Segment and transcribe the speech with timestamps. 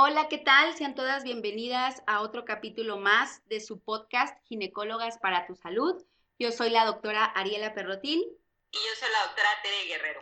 [0.00, 0.74] Hola, ¿qué tal?
[0.74, 6.00] Sean todas bienvenidas a otro capítulo más de su podcast Ginecólogas para tu Salud.
[6.38, 8.20] Yo soy la doctora Ariela Perrotín.
[8.20, 10.20] Y yo soy la doctora Tere Guerrero.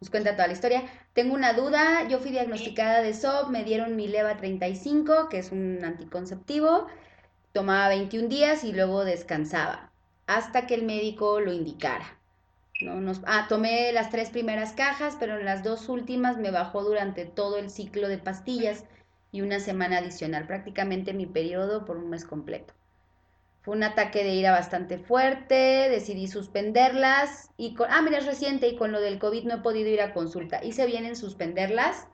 [0.00, 0.84] Nos cuenta toda la historia.
[1.14, 5.50] Tengo una duda, yo fui diagnosticada de SOP, me dieron mi Leva 35, que es
[5.50, 6.86] un anticonceptivo,
[7.50, 9.90] tomaba 21 días y luego descansaba,
[10.28, 12.17] hasta que el médico lo indicara.
[12.80, 13.00] ¿No?
[13.00, 17.24] Nos, ah, tomé las tres primeras cajas, pero en las dos últimas me bajó durante
[17.24, 18.84] todo el ciclo de pastillas
[19.32, 22.74] y una semana adicional, prácticamente mi periodo por un mes completo.
[23.62, 28.68] Fue un ataque de ira bastante fuerte, decidí suspenderlas y con, ah, mira, es reciente
[28.68, 30.64] y con lo del COVID no he podido ir a consulta.
[30.64, 32.06] ¿Y se vienen suspenderlas?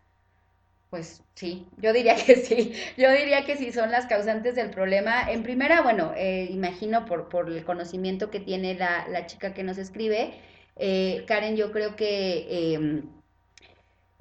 [0.90, 5.30] Pues sí, yo diría que sí, yo diría que sí son las causantes del problema.
[5.30, 9.62] En primera, bueno, eh, imagino por, por el conocimiento que tiene la, la chica que
[9.62, 10.34] nos escribe,
[10.76, 13.02] eh, Karen, yo creo que em,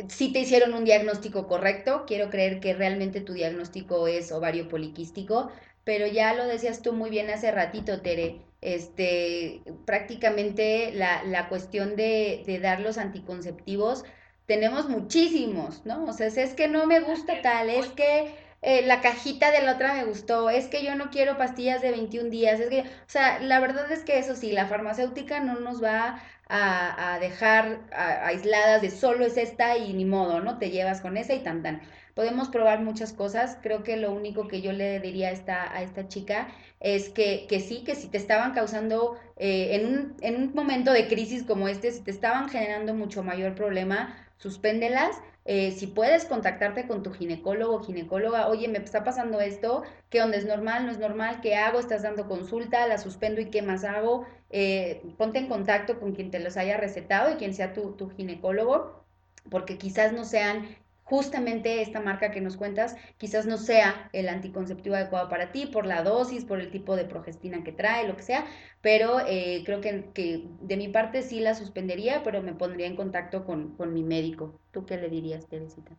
[0.10, 2.04] si te hicieron un diagnóstico correcto.
[2.08, 5.52] Quiero creer que realmente tu diagnóstico es ovario poliquístico,
[5.84, 8.42] pero ya lo decías tú muy bien hace ratito, Tere.
[8.62, 14.06] Este, prácticamente la, la cuestión de, de dar los anticonceptivos,
[14.46, 16.06] tenemos muchísimos, ¿no?
[16.06, 18.34] O sea, es que no me gusta tal, es que
[18.64, 21.92] eh, la cajita de la otra me gustó, es que yo no quiero pastillas de
[21.92, 25.60] 21 días, es que, o sea, la verdad es que eso sí, la farmacéutica no
[25.60, 30.60] nos va a, dejar aisladas de solo es esta y ni modo, ¿no?
[30.60, 31.82] Te llevas con esa y tan tan.
[32.16, 35.82] Podemos probar muchas cosas, creo que lo único que yo le diría a esta, a
[35.82, 36.48] esta chica
[36.80, 40.94] es que, que sí, que si te estaban causando, eh, en, un, en un momento
[40.94, 46.26] de crisis como este, si te estaban generando mucho mayor problema, suspéndelas eh, si puedes
[46.26, 50.38] contactarte con tu ginecólogo o ginecóloga, oye, me está pasando esto, ¿qué onda?
[50.38, 50.86] ¿Es normal?
[50.86, 51.42] ¿No es normal?
[51.42, 51.80] ¿Qué hago?
[51.80, 52.88] ¿Estás dando consulta?
[52.88, 54.26] ¿La suspendo y qué más hago?
[54.50, 58.10] Eh, ponte en contacto con quien te los haya recetado y quien sea tu, tu
[58.10, 59.04] ginecólogo,
[59.50, 60.78] porque quizás no sean
[61.14, 65.86] justamente esta marca que nos cuentas quizás no sea el anticonceptivo adecuado para ti por
[65.86, 68.48] la dosis, por el tipo de progestina que trae, lo que sea,
[68.82, 72.96] pero eh, creo que, que, de mi parte sí la suspendería, pero me pondría en
[72.96, 74.60] contacto con, con mi médico.
[74.72, 75.92] ¿Tú qué le dirías, Teresita?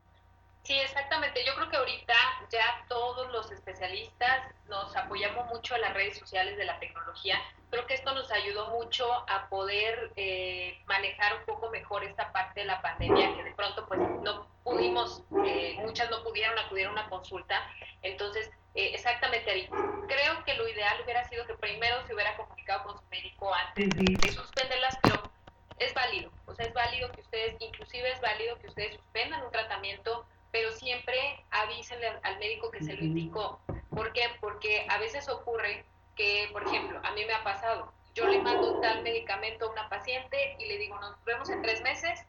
[0.65, 1.45] Sí, exactamente.
[1.45, 2.15] Yo creo que ahorita
[2.51, 7.39] ya todos los especialistas nos apoyamos mucho en las redes sociales de la tecnología.
[7.71, 12.61] Creo que esto nos ayudó mucho a poder eh, manejar un poco mejor esta parte
[12.61, 16.93] de la pandemia, que de pronto pues no pudimos, eh, muchas no pudieron acudir a
[16.93, 17.61] una consulta.
[18.01, 19.69] Entonces, eh, exactamente ahí.
[20.09, 23.91] Creo que lo ideal hubiera sido que primero se hubiera comunicado con su médico antes
[23.91, 25.31] de suspenderlas, pero
[25.79, 26.31] es válido.
[26.47, 30.71] O sea, es válido que ustedes, inclusive es válido que ustedes suspendan un tratamiento pero
[30.71, 31.19] siempre
[31.51, 33.59] avísenle al médico que se lo indicó.
[33.91, 34.23] ¿Por qué?
[34.41, 35.85] Porque a veces ocurre
[36.15, 39.89] que, por ejemplo, a mí me ha pasado, yo le mando tal medicamento a una
[39.89, 42.21] paciente y le digo, nos vemos en tres meses,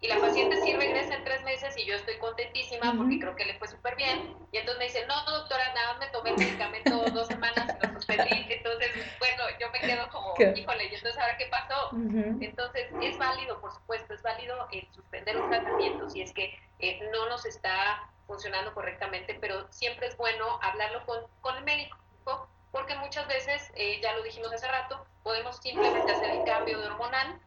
[0.00, 3.44] y la paciente sí regresa en tres meses y yo estoy contentísima porque creo que
[3.44, 4.36] le fue súper bien.
[4.52, 7.84] Y entonces me dice, no, doctora, nada más me tomé el medicamento dos semanas y
[7.84, 8.46] lo suspendí.
[8.48, 11.90] Entonces, bueno, yo me quedo como, híjole, ¿y entonces ahora qué pasó?
[12.40, 17.08] Entonces, es válido, por supuesto, es válido el suspender un tratamiento si es que eh,
[17.12, 21.96] no nos está funcionando correctamente, pero siempre es bueno hablarlo con, con el médico,
[22.70, 26.86] porque muchas veces, eh, ya lo dijimos hace rato, podemos simplemente hacer el cambio de
[26.86, 27.40] hormonal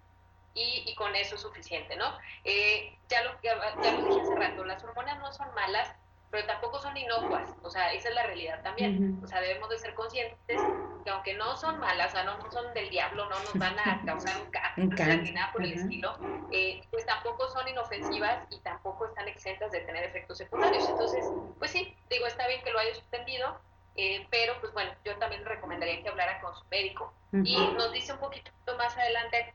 [0.56, 2.18] y, y, con eso es suficiente, ¿no?
[2.44, 5.96] Eh, ya, lo, ya, lo dije hace rato, las hormonas no son malas,
[6.32, 9.80] pero tampoco son inocuas, o sea, esa es la realidad también, o sea, debemos de
[9.80, 10.62] ser conscientes
[11.10, 14.36] aunque no son malas, o sea, no, son del diablo, no nos van a causar
[14.78, 16.18] un cáncer ni nada por el estilo,
[16.52, 21.26] eh, pues tampoco son inofensivas y tampoco están exentas de tener efectos secundarios, entonces,
[21.58, 23.60] pues sí, digo, está bien que lo haya suspendido,
[23.96, 27.14] eh, pero pues bueno, yo también recomendaría que hablara con su médico.
[27.34, 29.54] Y nos dice un poquito más adelante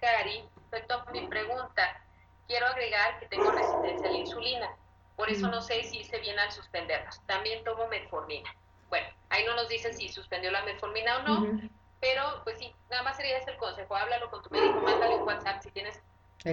[0.00, 2.00] Cari, respecto a mi pregunta,
[2.46, 4.76] quiero agregar que tengo resistencia a la insulina.
[5.16, 7.20] Por eso no sé si hice bien al suspenderlos.
[7.26, 8.54] También tomo metformina.
[8.88, 11.60] Bueno, ahí no nos dice si suspendió la metformina o no,
[12.00, 13.96] pero pues sí, nada más sería ese el consejo.
[13.96, 16.00] Háblalo con tu médico, mándale un WhatsApp si tienes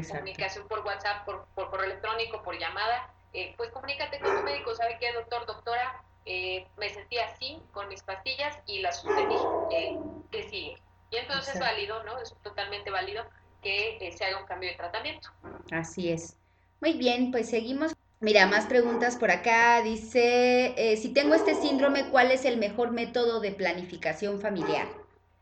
[0.09, 3.13] comunicación por WhatsApp, por, por correo electrónico, por llamada.
[3.33, 4.75] Eh, pues comunícate con tu médico.
[4.75, 6.03] ¿Sabe qué, doctor, doctora?
[6.25, 9.35] Eh, me sentí así con mis pastillas y las suspendí.
[9.71, 9.97] Eh,
[10.31, 10.77] ¿Qué sigue?
[11.12, 12.18] Y entonces es válido, ¿no?
[12.19, 13.25] Es totalmente válido
[13.62, 15.30] que eh, se haga un cambio de tratamiento.
[15.71, 16.38] Así es.
[16.81, 17.94] Muy bien, pues seguimos.
[18.23, 19.81] Mira, más preguntas por acá.
[19.81, 24.87] Dice, eh, si tengo este síndrome, ¿cuál es el mejor método de planificación familiar?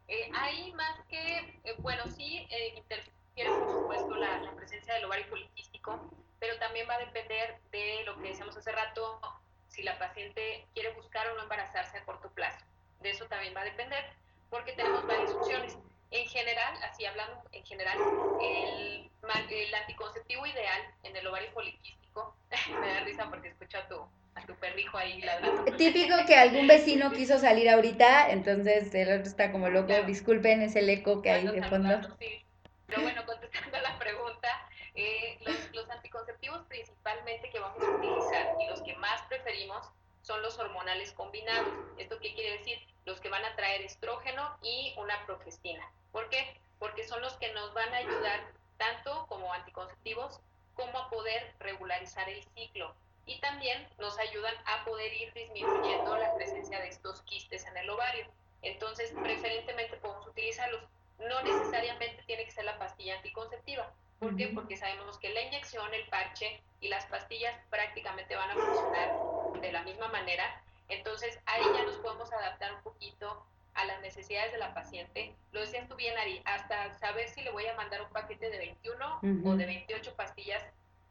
[0.07, 6.09] Eh, hay más que, bueno, sí, interfiere por supuesto la, la, presencia del ovario poliquístico,
[6.39, 9.21] pero también va a depender de lo que decíamos hace rato,
[9.67, 12.65] si la paciente quiere buscar o no embarazarse a corto plazo.
[13.01, 14.05] De eso también va a depender
[14.49, 15.77] porque tenemos varias opciones.
[16.11, 17.97] En general, así hablando en general,
[18.41, 19.09] el,
[19.49, 22.35] el anticonceptivo ideal en el ovario poliquístico,
[22.81, 23.95] me da risa porque escucho a tu,
[24.35, 25.63] a tu perrijo ahí ladrando.
[25.77, 29.93] Típico que algún vecino quiso salir ahorita, entonces el otro está como loco.
[30.03, 32.01] Disculpen, es el eco que hay de fondo.
[32.19, 32.43] Sí.
[32.87, 34.49] Pero bueno, contestando a la pregunta,
[34.95, 39.89] eh, los, los anticonceptivos principalmente que vamos a utilizar y los que más preferimos
[40.23, 41.73] son los hormonales combinados.
[41.97, 42.77] ¿Esto qué quiere decir?
[43.05, 45.89] Los que van a traer estrógeno y una progestina.
[46.11, 46.59] ¿Por qué?
[46.79, 48.41] Porque son los que nos van a ayudar
[48.77, 50.39] tanto como anticonceptivos
[50.73, 56.33] como a poder regularizar el ciclo y también nos ayudan a poder ir disminuyendo la
[56.35, 58.25] presencia de estos quistes en el ovario.
[58.61, 60.81] Entonces, preferentemente podemos utilizarlos.
[61.19, 63.91] No necesariamente tiene que ser la pastilla anticonceptiva.
[64.19, 64.47] ¿Por qué?
[64.49, 69.71] Porque sabemos que la inyección, el parche y las pastillas prácticamente van a funcionar de
[69.71, 70.61] la misma manera.
[70.89, 75.33] Entonces, ahí ya nos podemos adaptar un poquito a las necesidades de la paciente.
[75.51, 78.57] Lo decías tú bien, Ari, hasta saber si le voy a mandar un paquete de
[78.57, 80.63] 21 o de 28 pastillas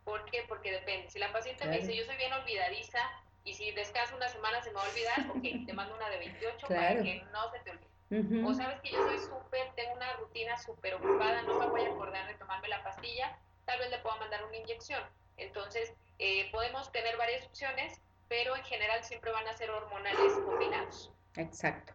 [0.05, 0.45] ¿Por qué?
[0.49, 1.09] Porque depende.
[1.11, 2.99] Si la paciente me dice, yo soy bien olvidadiza
[3.45, 6.19] y si descanso una semana se me va a olvidar, ok, te mando una de
[6.19, 8.45] 28 para que no se te olvide.
[8.45, 11.91] O sabes que yo soy súper, tengo una rutina súper ocupada, no me voy a
[11.91, 15.01] acordar de tomarme la pastilla, tal vez le pueda mandar una inyección.
[15.37, 21.13] Entonces, eh, podemos tener varias opciones, pero en general siempre van a ser hormonales combinados.
[21.37, 21.93] Exacto.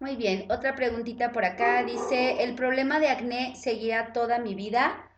[0.00, 1.84] Muy bien, otra preguntita por acá.
[1.84, 5.08] Dice, ¿el problema de acné seguirá toda mi vida?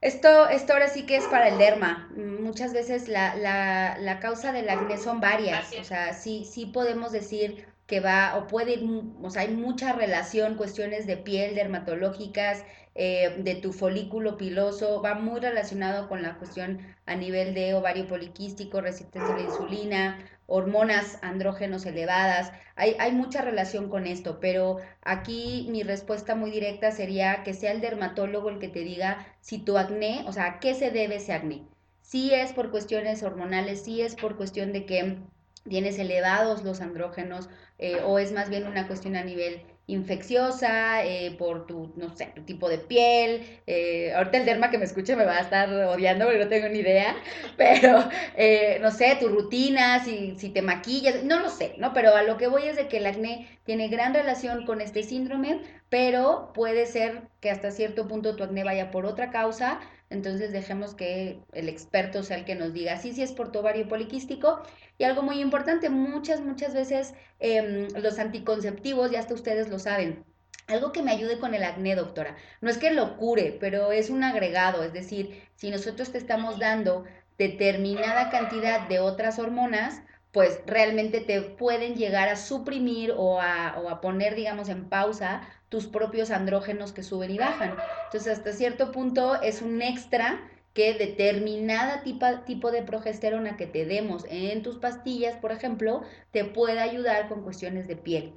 [0.00, 2.10] Esto, esto ahora sí que es para el derma.
[2.16, 5.74] Muchas veces la, la, la causa del acné son varias.
[5.78, 8.80] O sea, sí, sí podemos decir que va o puede,
[9.22, 12.64] o sea, hay mucha relación, cuestiones de piel, dermatológicas,
[12.96, 18.06] eh, de tu folículo piloso, va muy relacionado con la cuestión a nivel de ovario
[18.06, 22.52] poliquístico, resistencia a la insulina, hormonas andrógenos elevadas.
[22.76, 27.72] Hay, hay mucha relación con esto, pero aquí mi respuesta muy directa sería que sea
[27.72, 31.16] el dermatólogo el que te diga si tu acné, o sea, ¿a qué se debe
[31.16, 31.62] ese acné?
[32.02, 35.18] Si es por cuestiones hormonales, si es por cuestión de que
[35.68, 41.34] tienes elevados los andrógenos eh, o es más bien una cuestión a nivel infecciosa, eh,
[41.38, 43.60] por tu, no sé, tu tipo de piel.
[43.66, 46.68] Eh, ahorita el derma que me escuche me va a estar odiando porque no tengo
[46.68, 47.14] ni idea,
[47.56, 51.92] pero eh, no sé, tu rutina, si, si te maquillas, no lo sé, ¿no?
[51.92, 55.02] Pero a lo que voy es de que el acné tiene gran relación con este
[55.02, 59.80] síndrome, pero puede ser que hasta cierto punto tu acné vaya por otra causa,
[60.14, 63.58] entonces dejemos que el experto sea el que nos diga, sí, sí es por tu
[63.58, 64.62] ovario poliquístico.
[64.96, 70.24] Y algo muy importante, muchas, muchas veces em, los anticonceptivos, ya hasta ustedes lo saben,
[70.66, 72.36] algo que me ayude con el acné, doctora.
[72.60, 76.58] No es que lo cure, pero es un agregado, es decir, si nosotros te estamos
[76.58, 77.04] dando
[77.36, 80.00] determinada cantidad de otras hormonas,
[80.34, 86.32] pues realmente te pueden llegar a suprimir o a, poner, digamos, en pausa tus propios
[86.32, 87.76] andrógenos que suben y bajan.
[88.06, 93.86] Entonces, hasta cierto punto es un extra que determinada tipo, tipo de progesterona que te
[93.86, 96.02] demos en tus pastillas, por ejemplo,
[96.32, 98.34] te pueda ayudar con cuestiones de piel.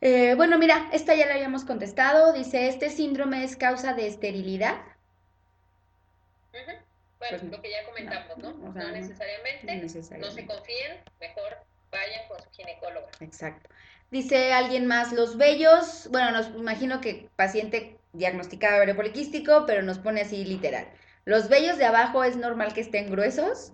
[0.00, 2.32] Eh, bueno, mira, esta ya la habíamos contestado.
[2.32, 4.76] Dice, ¿este síndrome es causa de esterilidad?
[7.20, 8.52] Bueno, pues lo que ya comentamos, ¿no?
[8.52, 9.76] No, necesariamente.
[10.18, 11.58] No se confíen, mejor
[11.90, 13.06] vayan con su ginecólogo.
[13.20, 13.68] Exacto.
[14.10, 19.98] Dice alguien más, los vellos, bueno, nos imagino que paciente diagnosticado de poliquístico, pero nos
[19.98, 20.88] pone así literal.
[21.26, 23.72] ¿Los vellos de abajo es normal que estén gruesos?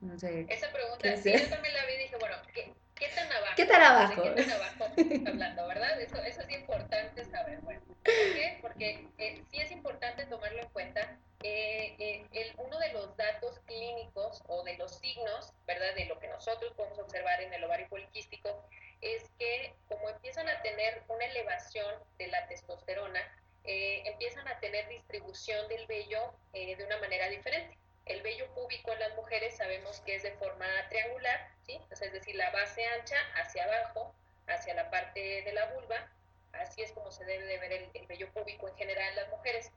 [0.00, 0.46] No sé.
[0.48, 3.52] Esa pregunta, sí, yo también la vi y dije, bueno, ¿qué, qué tan abajo?
[3.56, 4.22] ¿Qué tan abajo?
[4.22, 4.84] ¿De qué tan abajo
[5.28, 6.00] hablando, verdad?
[6.00, 7.60] Eso, eso es importante saber.
[7.60, 8.58] Bueno, ¿por qué?
[8.62, 11.18] Porque eh, sí es importante tomarlo en cuenta.
[11.42, 15.94] Eh, eh, el, uno de los datos clínicos o de los signos, ¿verdad?
[15.94, 18.62] De lo que nosotros podemos observar en el ovario poliquístico
[19.00, 23.20] es que como empiezan a tener una elevación de la testosterona,
[23.64, 27.76] eh, empiezan a tener distribución del vello eh, de una manera diferente.
[28.06, 31.80] El vello púbico en las mujeres sabemos que es de forma triangular, ¿sí?
[31.90, 34.14] es decir, la base ancha hacia abajo,
[34.46, 36.10] hacia la parte de la vulva,
[36.52, 39.28] así es como se debe de ver el, el vello púbico en general en las
[39.28, 39.70] mujeres.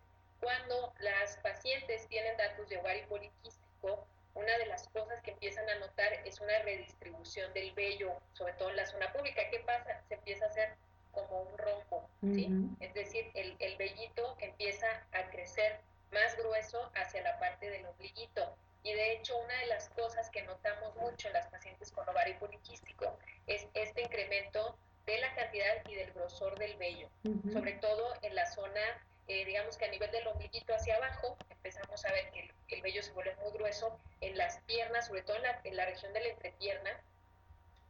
[0.43, 5.75] Cuando las pacientes tienen datos de ovario poliquístico, una de las cosas que empiezan a
[5.75, 9.41] notar es una redistribución del vello, sobre todo en la zona pública.
[9.49, 10.01] ¿Qué pasa?
[10.09, 10.75] Se empieza a hacer
[11.13, 12.49] como un rombo, ¿sí?
[12.81, 15.79] Es decir, el, el vellito empieza a crecer
[16.11, 18.57] más grueso hacia la parte del ombliguito.
[18.83, 22.37] Y de hecho, una de las cosas que notamos mucho en las pacientes con ovario
[22.39, 27.07] poliquístico es este incremento de la cantidad y del grosor del vello,
[27.53, 28.81] sobre todo en la zona
[29.27, 33.01] eh, digamos que a nivel del ombliguito hacia abajo, empezamos a ver que el, vello
[33.01, 36.91] se vuelve muy grueso en las piernas, sobre todo en la, región de la entrepierna,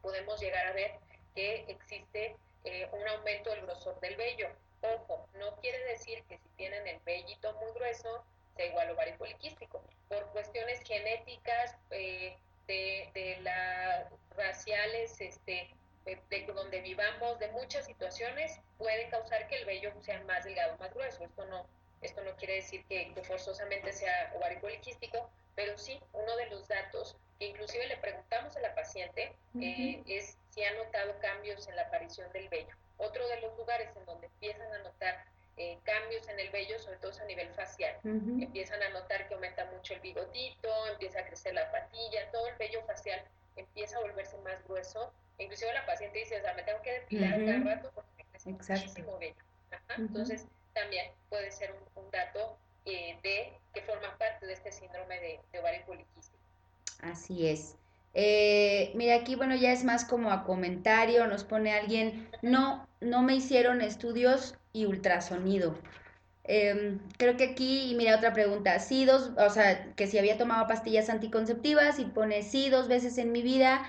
[0.01, 0.91] podemos llegar a ver
[1.33, 2.35] que existe
[2.65, 4.49] eh, un aumento del grosor del vello.
[4.81, 8.23] Ojo, no quiere decir que si tienen el vellito muy grueso
[8.55, 9.81] sea igual ovario poliquístico.
[10.09, 12.37] Por cuestiones genéticas, eh,
[12.67, 15.69] de, de las raciales, este,
[16.05, 20.93] de, donde vivamos, de muchas situaciones, pueden causar que el vello sea más delgado, más
[20.93, 21.23] grueso.
[21.23, 21.65] Esto no,
[22.01, 27.15] esto no quiere decir que, forzosamente sea ovario poliquístico, pero sí uno de los datos
[27.39, 31.83] que inclusive le preguntamos a la paciente eh, es si ha notado cambios en la
[31.83, 32.75] aparición del vello.
[32.97, 35.25] Otro de los lugares en donde empiezan a notar
[35.57, 37.95] eh, cambios en el vello, sobre todo a nivel facial.
[38.03, 42.55] Empiezan a notar que aumenta mucho el bigotito, empieza a crecer la patilla, todo el
[42.55, 43.23] vello facial
[43.55, 45.11] empieza a volverse más grueso.
[45.39, 48.49] Inclusive la paciente dice, o sea, me tengo que depilar cada rato porque me crece
[48.51, 49.35] muchísimo vello.
[49.97, 55.39] Entonces, también puede ser un, dato eh, de que forma parte de este síndrome de,
[55.51, 56.37] de ovario poliquístico.
[57.01, 57.75] Así es.
[58.13, 63.23] Eh, mira, aquí, bueno, ya es más como a comentario, nos pone alguien, no, no
[63.23, 65.75] me hicieron estudios y ultrasonido.
[66.43, 70.37] Em, creo que aquí, y mira otra pregunta, sí, dos, o sea, que si había
[70.37, 73.81] tomado pastillas anticonceptivas y pone sí dos veces en mi vida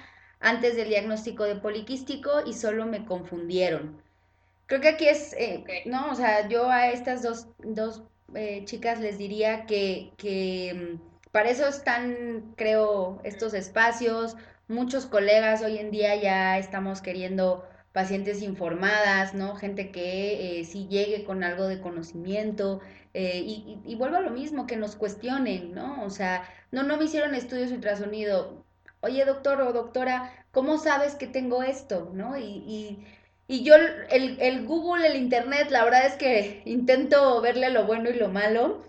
[0.44, 4.00] antes del diagnóstico de poliquístico y solo me confundieron.
[4.66, 8.02] Creo que aquí es, eh, no, o sea, yo a estas dos, dos
[8.34, 10.98] eh, chicas les diría que, que em,
[11.32, 14.36] para eso están, creo, estos espacios.
[14.68, 19.56] Muchos colegas hoy en día ya estamos queriendo pacientes informadas, ¿no?
[19.56, 22.80] Gente que eh, sí llegue con algo de conocimiento
[23.14, 26.04] eh, y, y, vuelvo a lo mismo, que nos cuestionen, ¿no?
[26.04, 28.63] O sea, no, no me hicieron estudios ultrasonido.
[29.04, 32.37] Oye, doctor o doctora, ¿cómo sabes que tengo esto, no?
[32.38, 33.06] Y, y,
[33.49, 38.11] y yo, el, el Google, el Internet, la verdad es que intento verle lo bueno
[38.11, 38.82] y lo malo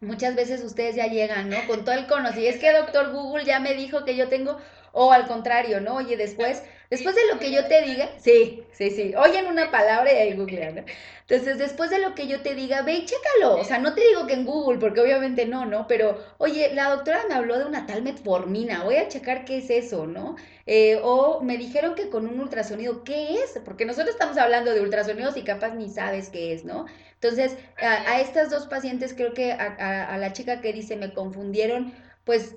[0.00, 1.56] muchas veces ustedes ya llegan, ¿no?
[1.66, 2.56] Con todo el conocimiento.
[2.56, 4.58] Es que doctor Google ya me dijo que yo tengo,
[4.92, 5.96] o al contrario, ¿no?
[5.96, 10.12] Oye, después, después de lo que yo te diga, sí, sí, sí, oyen una palabra
[10.12, 10.84] y ahí googlean, ¿no?
[11.28, 13.56] Entonces, después de lo que yo te diga, ve chécalo.
[13.56, 15.88] O sea, no te digo que en Google, porque obviamente no, ¿no?
[15.88, 19.68] Pero, oye, la doctora me habló de una tal metformina, voy a checar qué es
[19.70, 20.36] eso, ¿no?
[20.66, 23.58] Eh, o me dijeron que con un ultrasonido, ¿qué es?
[23.64, 26.86] Porque nosotros estamos hablando de ultrasonidos y capaz ni sabes qué es, ¿no?
[27.14, 31.92] Entonces, a, estas dos pacientes, creo que a, la chica que dice me confundieron,
[32.24, 32.54] pues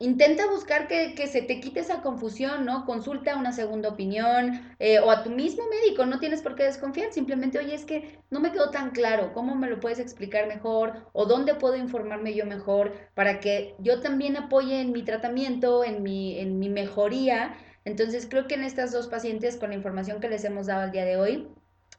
[0.00, 2.84] intenta buscar que, se te quite esa confusión, ¿no?
[2.84, 7.12] Consulta una segunda opinión eh, o a tu mismo médico, no tienes por qué desconfiar,
[7.12, 11.06] simplemente, oye, es que no me quedó tan claro, ¿cómo me lo puedes explicar mejor?
[11.12, 16.02] ¿O dónde puedo informarme yo mejor para que yo también apoye en mi tratamiento, en
[16.02, 17.54] mi, en mi mejoría?
[17.84, 20.90] Entonces, creo que en estas dos pacientes, con la información que les hemos dado al
[20.90, 21.48] día de hoy,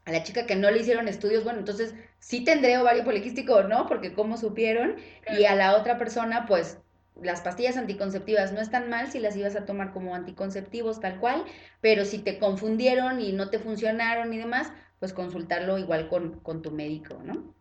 [0.04, 3.86] a la chica que no le hicieron estudios, bueno, entonces sí tendré ovario poliquístico no,
[3.86, 4.96] porque cómo supieron,
[5.36, 6.78] y a la otra persona, pues
[7.22, 11.44] las pastillas anticonceptivas no están mal si las ibas a tomar como anticonceptivos tal cual,
[11.80, 16.62] pero si te confundieron y no te funcionaron y demás, pues consultarlo igual con, con
[16.62, 17.54] tu médico, ¿no?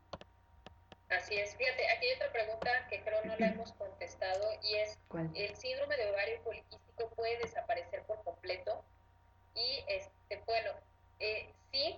[1.10, 1.56] Así es.
[1.56, 4.98] Fíjate, aquí hay otra pregunta que creo no la hemos contestado y es,
[5.36, 8.84] ¿el síndrome de ovario poliquístico puede desaparecer por completo?
[9.54, 10.72] Y, este, bueno,
[11.20, 11.98] eh, sí,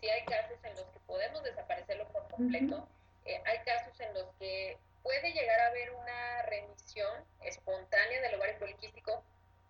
[0.00, 2.88] sí hay casos en los que podemos desaparecerlo por completo,
[3.24, 8.58] eh, hay casos en los que puede llegar a haber una remisión espontánea del ovario
[8.58, 9.22] poliquístico,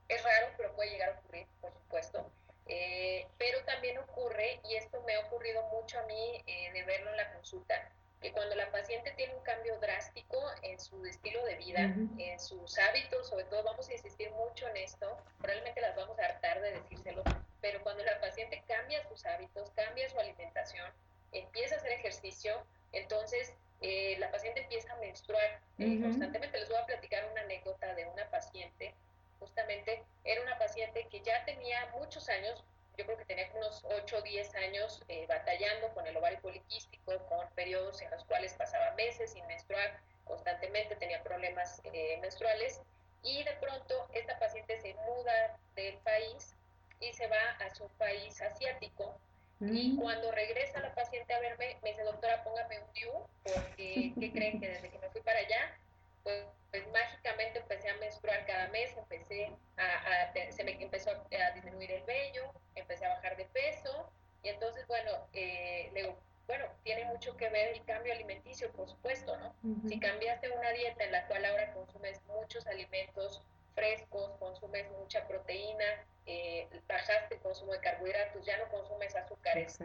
[0.08, 2.32] es raro, pero puede llegar a ocurrir, por supuesto.
[2.68, 7.10] Eh, pero también ocurre, y esto me ha ocurrido mucho a mí eh, de verlo
[7.10, 7.74] en la consulta,
[8.22, 12.78] que cuando la paciente tiene un cambio drástico en su estilo de vida, en sus
[12.78, 16.72] hábitos, sobre todo vamos a insistir mucho en esto, probablemente las vamos a hartar de
[16.72, 17.22] decírselo,
[17.60, 20.90] pero cuando la paciente cambia sus hábitos, cambia su alimentación,
[21.32, 26.58] empieza a hacer ejercicio, entonces eh, la paciente empieza a menstruar eh, constantemente.
[26.58, 28.94] Les voy a platicar una anécdota de una paciente,
[29.38, 32.64] justamente era una paciente que ya tenía muchos años,
[32.96, 37.18] yo creo que tenía unos 8 o 10 años eh, batallando con el ovario poliquístico,
[37.28, 41.80] con periodos en los cuales pasaba meses sin menstruar constantemente, tenía problemas
[42.20, 42.80] menstruales
[43.22, 46.56] y de pronto esta paciente se muda del país
[47.00, 49.20] y se va a su país asiático.
[49.60, 49.96] Y mm.
[50.00, 53.10] cuando regresa la paciente a verme, me dice, doctora, póngame un DIU,
[53.42, 55.78] porque ¿qué creen que desde que me fui para allá,
[56.22, 61.90] pues, pues mágicamente empecé a menstruar cada mes, empecé a, se me empezó a, disminuir
[61.92, 64.10] el vello, empecé a bajar de peso,
[64.42, 68.88] y entonces, bueno, eh, le digo, bueno, tiene mucho que ver el cambio alimenticio, por
[68.88, 69.54] supuesto, ¿no?
[69.88, 73.42] Si cambiaste una dieta en la cual ahora consumes muchos alimentos
[73.76, 75.84] frescos, consumes mucha proteína,
[76.26, 79.78] eh, bajaste el consumo de carbohidratos, ya no consumes azúcares,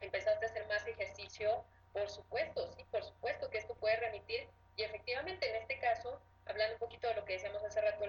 [0.00, 1.64] empezaste a hacer más ejercicio,
[1.94, 6.74] por supuesto, sí, por supuesto que esto puede remitir y efectivamente en este caso, hablando
[6.74, 8.04] un poquito de lo que decíamos hace rato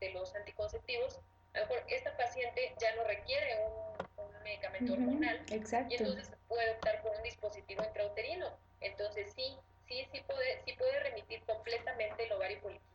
[0.00, 1.20] de los anticonceptivos,
[1.54, 3.94] a lo mejor esta paciente ya no requiere un,
[4.42, 5.54] medicamento hormonal y
[5.94, 8.54] entonces puede optar por un dispositivo intrauterino.
[8.82, 9.56] Entonces sí,
[9.88, 12.93] sí, sí puede, sí puede remitir completamente el ovario poliquístico.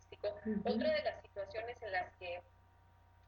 [0.65, 2.41] Otra de las situaciones en las que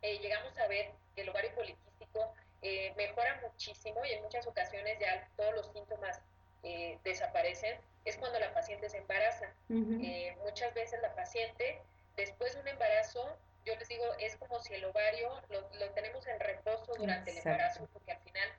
[0.01, 4.97] eh, llegamos a ver que el ovario poliquístico eh, mejora muchísimo y en muchas ocasiones
[4.99, 6.21] ya todos los síntomas
[6.63, 9.53] eh, desaparecen, es cuando la paciente se embaraza.
[9.67, 11.81] muchas veces la paciente,
[12.15, 16.39] después de un embarazo, yo les digo, es como si el ovario lo, tenemos en
[16.39, 18.49] reposo durante el embarazo, porque al final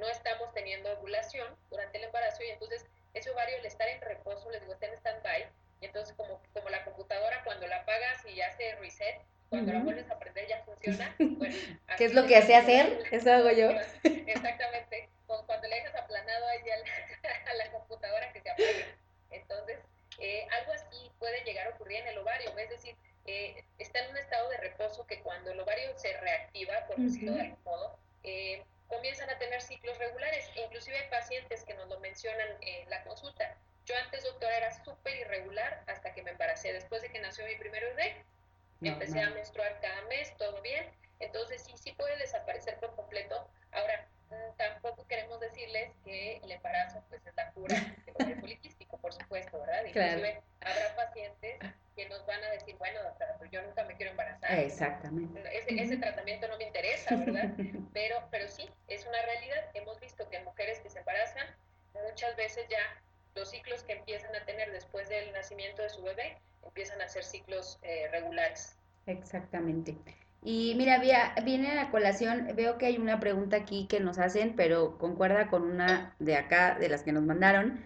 [0.00, 4.50] no estamos teniendo ovulación durante el embarazo y entonces ese ovario al estar en reposo,
[4.50, 5.48] les digo, está en stand-by,
[5.86, 10.10] entonces como, como la computadora cuando la apagas y ya hace reset, cuando la vuelves
[10.10, 11.14] a prender ya funciona.
[11.18, 11.54] Bueno,
[11.98, 13.04] ¿Qué es lo que hace hacer?
[13.10, 13.70] Eso hago yo.
[14.04, 16.60] Exactamente, cuando le dejas aplanado ahí
[17.50, 18.94] a la, computadora que se apague.
[19.30, 19.78] Entonces,
[20.18, 22.96] eh, algo así puede llegar a ocurrir en el ovario, es decir,
[23.26, 27.32] eh, está en un estado de reposo que cuando el ovario se reactiva, por decirlo
[27.32, 30.50] de algún modo, eh, comienzan a tener ciclos regulares.
[30.56, 33.56] Inclusive hay pacientes que nos lo mencionan en la consulta.
[33.84, 36.72] Yo antes, doctora, era súper irregular hasta que me embaracé.
[36.72, 38.24] Después de que nació mi primer bebé,
[38.80, 40.86] empecé a menstruar cada mes, todo bien.
[41.18, 43.48] Entonces sí, sí puede desaparecer por completo.
[43.72, 47.76] Ahora, mm, tampoco queremos decirles que el embarazo pues es la cura
[48.18, 49.84] del poliquístico, por supuesto, ¿verdad?
[49.86, 51.58] Inclusive habrá pacientes
[51.96, 54.58] que nos van a decir, bueno, doctora, pues yo nunca me quiero embarazar.
[54.58, 55.40] Exactamente.
[55.56, 57.50] Ese, ese tratamiento no me interesa, ¿verdad?
[57.92, 59.70] Pero, pero sí, es una realidad.
[59.74, 61.46] Hemos visto que mujeres que se embarazan,
[61.92, 63.01] muchas veces ya
[63.34, 67.24] los ciclos que empiezan a tener después del nacimiento de su bebé empiezan a ser
[67.24, 68.76] ciclos eh, regulares.
[69.06, 69.96] Exactamente.
[70.44, 71.00] Y mira,
[71.44, 75.48] viene a la colación, veo que hay una pregunta aquí que nos hacen, pero concuerda
[75.48, 77.80] con una de acá, de las que nos mandaron.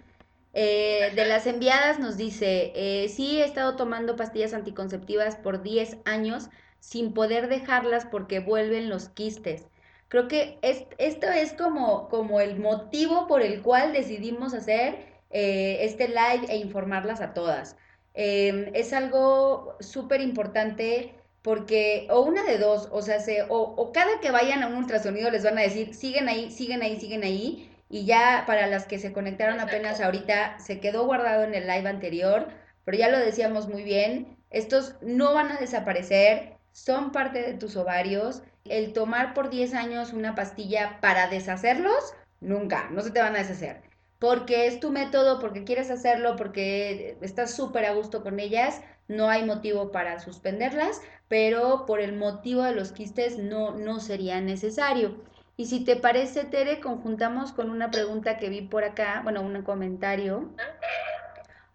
[0.54, 5.98] Eh, de las enviadas nos dice, eh, sí he estado tomando pastillas anticonceptivas por 10
[6.06, 6.48] años
[6.80, 9.66] sin poder dejarlas porque vuelven los quistes.
[10.08, 16.08] Creo que esto es como, como el motivo por el cual decidimos hacer eh, este
[16.08, 17.76] live e informarlas a todas.
[18.14, 23.92] Em, es algo súper importante porque, o una de dos, o sea, se, o, o
[23.92, 27.22] cada que vayan a un ultrasonido les van a decir, siguen ahí, siguen ahí, siguen
[27.24, 31.66] ahí, y ya para las que se conectaron apenas ahorita, se quedó guardado en el
[31.66, 32.48] live anterior,
[32.84, 37.76] pero ya lo decíamos muy bien, estos no van a desaparecer, son parte de tus
[37.76, 38.42] ovarios.
[38.64, 43.38] El tomar por 10 años una pastilla para deshacerlos, nunca, no se te van a
[43.38, 43.82] deshacer.
[44.18, 49.28] Porque es tu método, porque quieres hacerlo, porque estás súper a gusto con ellas, no
[49.28, 55.16] hay motivo para suspenderlas, pero por el motivo de los quistes no, no sería necesario.
[55.56, 59.62] Y si te parece, Tere, conjuntamos con una pregunta que vi por acá, bueno, un
[59.62, 60.50] comentario.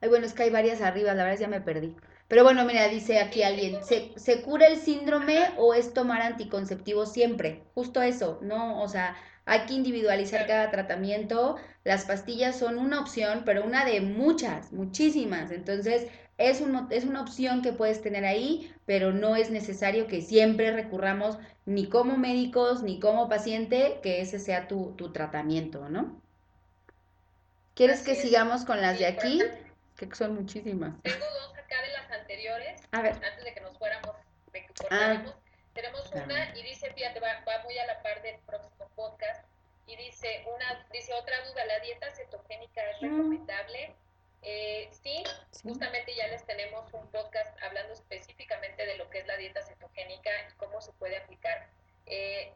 [0.01, 1.95] Ay, bueno, es que hay varias arriba, la verdad ya me perdí.
[2.27, 7.05] Pero bueno, mira, dice aquí alguien, ¿se, ¿se cura el síndrome o es tomar anticonceptivo
[7.05, 7.63] siempre?
[7.73, 8.81] Justo eso, ¿no?
[8.81, 11.57] O sea, hay que individualizar cada tratamiento.
[11.83, 15.51] Las pastillas son una opción, pero una de muchas, muchísimas.
[15.51, 20.71] Entonces, es, es una opción que puedes tener ahí, pero no es necesario que siempre
[20.71, 26.19] recurramos ni como médicos ni como paciente que ese sea tu, tratamiento, ¿no?
[27.75, 29.41] ¿Quieres que sigamos con las de aquí?
[29.95, 31.01] Que son muchísimas.
[31.03, 32.81] Tengo dos acá de las anteriores.
[32.91, 33.13] A ver.
[33.13, 34.15] Antes de que nos fuéramos,
[34.51, 35.23] de que ah.
[35.73, 39.45] Tenemos una y dice, fíjate, va, va muy a la par del próximo podcast.
[39.87, 43.05] Y dice, una, dice otra duda, ¿la dieta cetogénica es mm.
[43.05, 43.95] recomendable?
[44.43, 45.23] Eh, sí,
[45.61, 50.31] justamente ya les tenemos un podcast hablando específicamente de lo que es la dieta cetogénica
[50.49, 51.67] y cómo se puede aplicar.
[52.07, 52.51] Eh,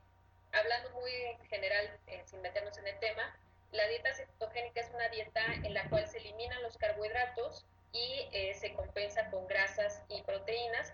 [0.52, 3.38] hablando muy en general, eh, sin meternos en el tema,
[3.72, 8.28] la dieta cetogénica es una dieta en la cual se eliminan los carbohidratos y
[8.60, 10.92] se compensa con grasas y proteínas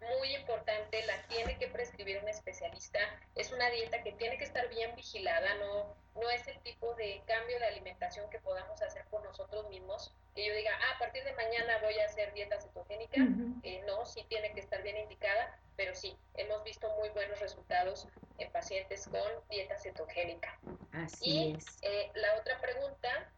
[0.00, 2.98] muy importante, la tiene que prescribir un especialista.
[3.34, 7.22] Es una dieta que tiene que estar bien vigilada, no, no es el tipo de
[7.26, 10.12] cambio de alimentación que podamos hacer por nosotros mismos.
[10.34, 13.20] Que yo diga, ah, a partir de mañana voy a hacer dieta cetogénica.
[13.62, 18.06] Eh, no, sí tiene que estar bien indicada, pero sí, hemos visto muy buenos resultados
[18.38, 20.58] en pacientes con dieta cetogénica.
[20.92, 21.64] Así y, es.
[21.82, 23.30] Eh, la otra pregunta,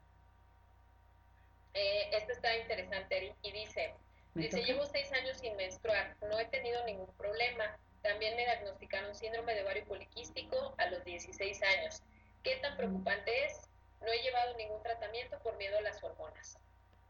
[1.75, 3.94] eh, esta está interesante, y dice,
[4.35, 7.64] Dice, llevo seis años sin menstruar, no he tenido ningún problema.
[8.03, 12.03] También me diagnosticaron síndrome de ovario poliquístico a los 16 años.
[12.43, 13.69] ¿Qué tan preocupante es?
[14.01, 16.59] No he llevado ningún tratamiento por miedo a las hormonas.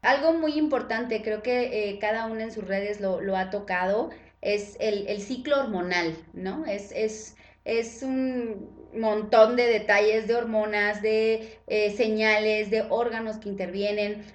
[0.01, 4.09] Algo muy importante, creo que eh, cada una en sus redes lo, lo ha tocado,
[4.41, 6.65] es el, el, ciclo hormonal, ¿no?
[6.65, 13.49] Es, es, es un montón de detalles de hormonas, de eh, señales, de órganos que
[13.49, 14.25] intervienen.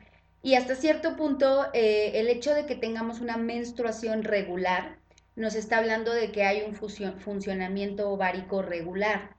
[0.45, 4.99] Y hasta cierto punto, eh, el hecho de que tengamos una menstruación regular
[5.37, 9.35] nos está hablando de que hay un funcionamiento ovárico regular.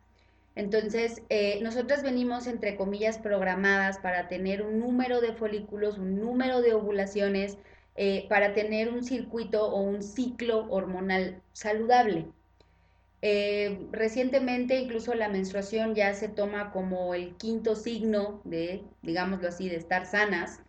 [0.56, 6.62] Entonces, eh, nosotras venimos, entre comillas, programadas para tener un número de folículos, un número
[6.64, 7.60] de ovulaciones,
[7.96, 12.26] eh, para tener un circuito o un ciclo hormonal saludable.
[13.22, 19.70] Eh, recientemente incluso la menstruación ya se toma como el quinto signo de, digámoslo así,
[19.70, 20.62] de estar sanas.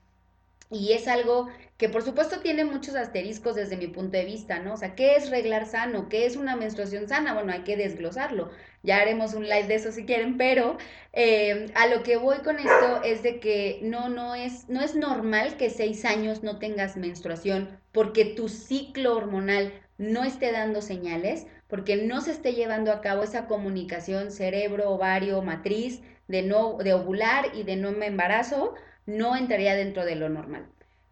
[0.71, 4.75] Y es algo que por supuesto tiene muchos asteriscos desde mi punto de vista, ¿no?
[4.75, 6.09] O sea, ¿qué es reglar sano?
[6.09, 7.35] ¿Qué es una menstruación sana?
[7.35, 8.51] Bueno, hay que desglosarlo.
[8.83, 10.79] Ya haremos un live de eso si quieren, pero
[11.13, 14.95] eh, a lo que voy con esto es de que no, no es, no es
[14.95, 21.47] normal que seis años no tengas menstruación porque tu ciclo hormonal no esté dando señales,
[21.69, 26.93] porque no se esté llevando a cabo esa comunicación cerebro, ovario, matriz de no de
[26.93, 28.75] ovular y de no me embarazo,
[29.07, 30.67] no entraría dentro de lo normal.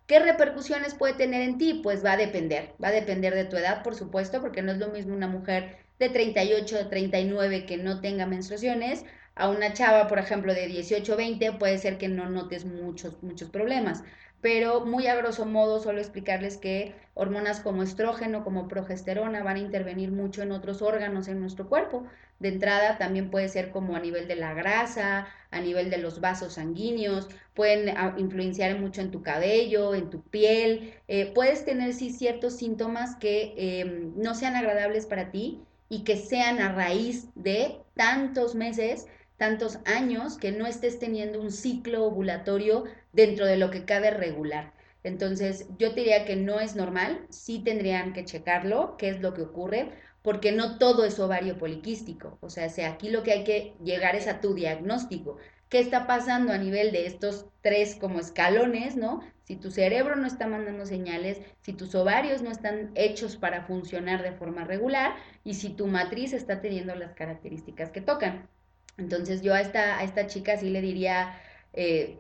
[0.06, 1.80] ¿Qué repercusiones puede tener en ti?
[1.82, 4.78] Pues va a depender, va a depender de tu edad, por supuesto, porque no es
[4.78, 9.04] lo mismo una mujer de 38, de 39 que no tenga menstruaciones,
[9.34, 13.48] a una chava, por ejemplo, de 18, 20, puede ser que no notes muchos, muchos
[13.50, 14.04] problemas
[14.44, 19.60] pero muy a grosso modo solo explicarles que hormonas como estrógeno, como progesterona van a
[19.60, 22.04] intervenir mucho en otros órganos en nuestro cuerpo.
[22.40, 26.20] De entrada también puede ser como a nivel de la grasa, a nivel de los
[26.20, 30.92] vasos sanguíneos, pueden ah, influenciar mucho en tu cabello, en tu piel.
[31.08, 36.18] Eh, puedes tener sí ciertos síntomas que em, no sean agradables para ti y que
[36.18, 42.84] sean a raíz de tantos meses tantos años que no estés teniendo un ciclo ovulatorio
[43.14, 44.72] dentro de lo que cabe regular.
[45.02, 49.34] Entonces, yo te diría que no es normal, sí tendrían que checarlo, qué es lo
[49.34, 49.90] que ocurre,
[50.22, 52.38] porque no todo es ovario poliquístico.
[52.40, 55.36] O sea, aquí lo que hay que llegar es a tu diagnóstico.
[55.68, 59.22] ¿Qué está pasando a nivel de estos tres como escalones, no?
[59.44, 64.22] Si tu cerebro no está mandando señales, si tus ovarios no están hechos para funcionar
[64.22, 68.48] de forma regular y si tu matriz está teniendo las características que tocan.
[68.96, 71.38] Entonces yo a esta, a esta chica sí le diría,
[71.74, 72.18] eh,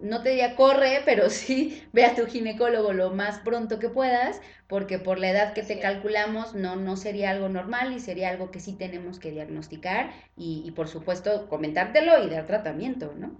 [0.00, 4.40] no te diría corre, pero sí ve a tu ginecólogo lo más pronto que puedas,
[4.68, 8.50] porque por la edad que te calculamos no, no sería algo normal y sería algo
[8.50, 13.38] que sí tenemos que diagnosticar y, por supuesto comentártelo y dar tratamiento, ¿no?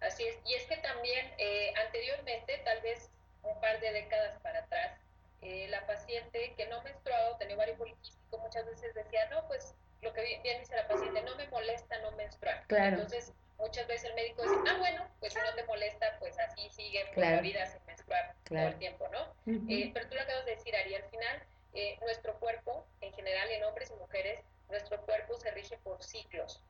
[0.00, 3.08] Así es, y es que también eh, anteriormente, tal vez
[3.42, 4.92] un par de décadas para atrás,
[5.40, 10.12] eh, la paciente que no menstruado, tenía ovario poliquístico, muchas veces decía, no, pues lo
[10.12, 12.64] que bien dice la paciente, no me molesta no menstruar.
[12.68, 13.32] Entonces,
[13.64, 17.06] muchas veces el médico dice, ah, bueno, pues si no te molesta, pues así sigue
[17.14, 19.22] por la vida sin menstruar todo el tiempo, ¿no?
[19.46, 23.50] Eh, pero tú lo acabas de decir, Ari, al final, eh, nuestro cuerpo, en general,
[23.50, 26.60] en hombres y mujeres, nuestro cuerpo se rige por ciclos.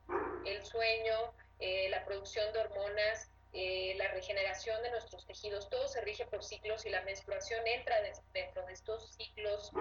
[0.45, 3.29] El sueño, eh, la producción de hormonas,
[3.95, 7.95] la regeneración de nuestros tejidos, todo se rige por ciclos y la menstruación entra
[8.33, 9.71] dentro de estos ciclos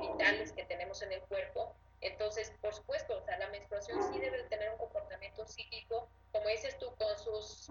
[0.00, 4.44] vitales que tenemos en el cuerpo entonces, por supuesto, o sea, la menstruación sí debe
[4.44, 7.70] tener un comportamiento psíquico, como dices tú, con sus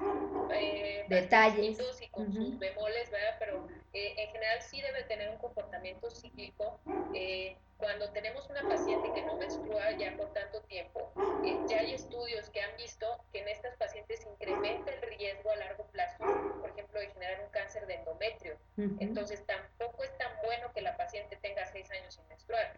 [0.49, 3.35] eh, detalles y con sus bemoles, ¿verdad?
[3.39, 6.79] Pero eh, en general sí debe tener un comportamiento psíquico.
[7.13, 11.11] Eh, cuando tenemos una paciente que no menstrua ya por tanto tiempo,
[11.69, 15.85] ya hay estudios que han visto que en estas pacientes incrementa el riesgo a largo
[15.91, 16.25] plazo,
[16.59, 18.57] por ejemplo, de generar un cáncer de endometrio.
[18.99, 22.77] Entonces, tampoco es tan bueno que la paciente tenga seis años sin menstruar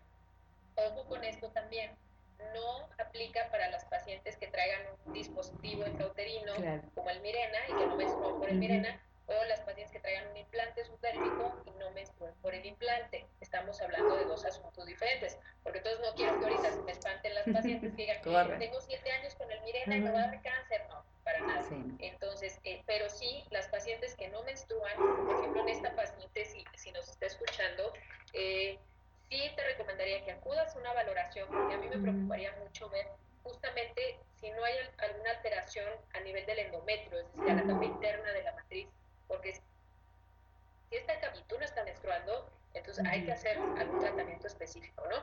[0.75, 1.91] ojo con esto también,
[2.53, 6.53] no aplica para las pacientes que traigan un dispositivo intrauterino
[6.95, 10.27] como el Mirena y que no menstruen por el Mirena, o las pacientes que traigan
[10.31, 13.27] un implante subdérmico y no menstruen por el implante.
[13.41, 17.35] Estamos hablando de dos asuntos diferentes, porque entonces no quiero que ahorita se me espanten
[17.35, 18.21] las pacientes que digan,
[18.57, 20.81] tengo siete años con el Mirena y me va a dar cáncer.
[20.89, 21.63] No, para nada.
[21.99, 26.63] Entonces, eh, pero sí, las pacientes que no menstruan, por ejemplo, en esta paciente, si,
[26.75, 27.93] si nos está escuchando,
[28.33, 28.79] eh,
[29.29, 33.07] sí te recomendaría que acudas a una valoración, porque a mí me preocuparía mucho ver
[33.43, 37.85] justamente si no hay alguna alteración a nivel del endometrio, es decir, a la capa
[37.85, 38.87] interna de la matriz,
[39.27, 39.61] porque si
[40.95, 45.17] esta capa no está menstruando, entonces hay que hacer algún tratamiento específico, ¿no?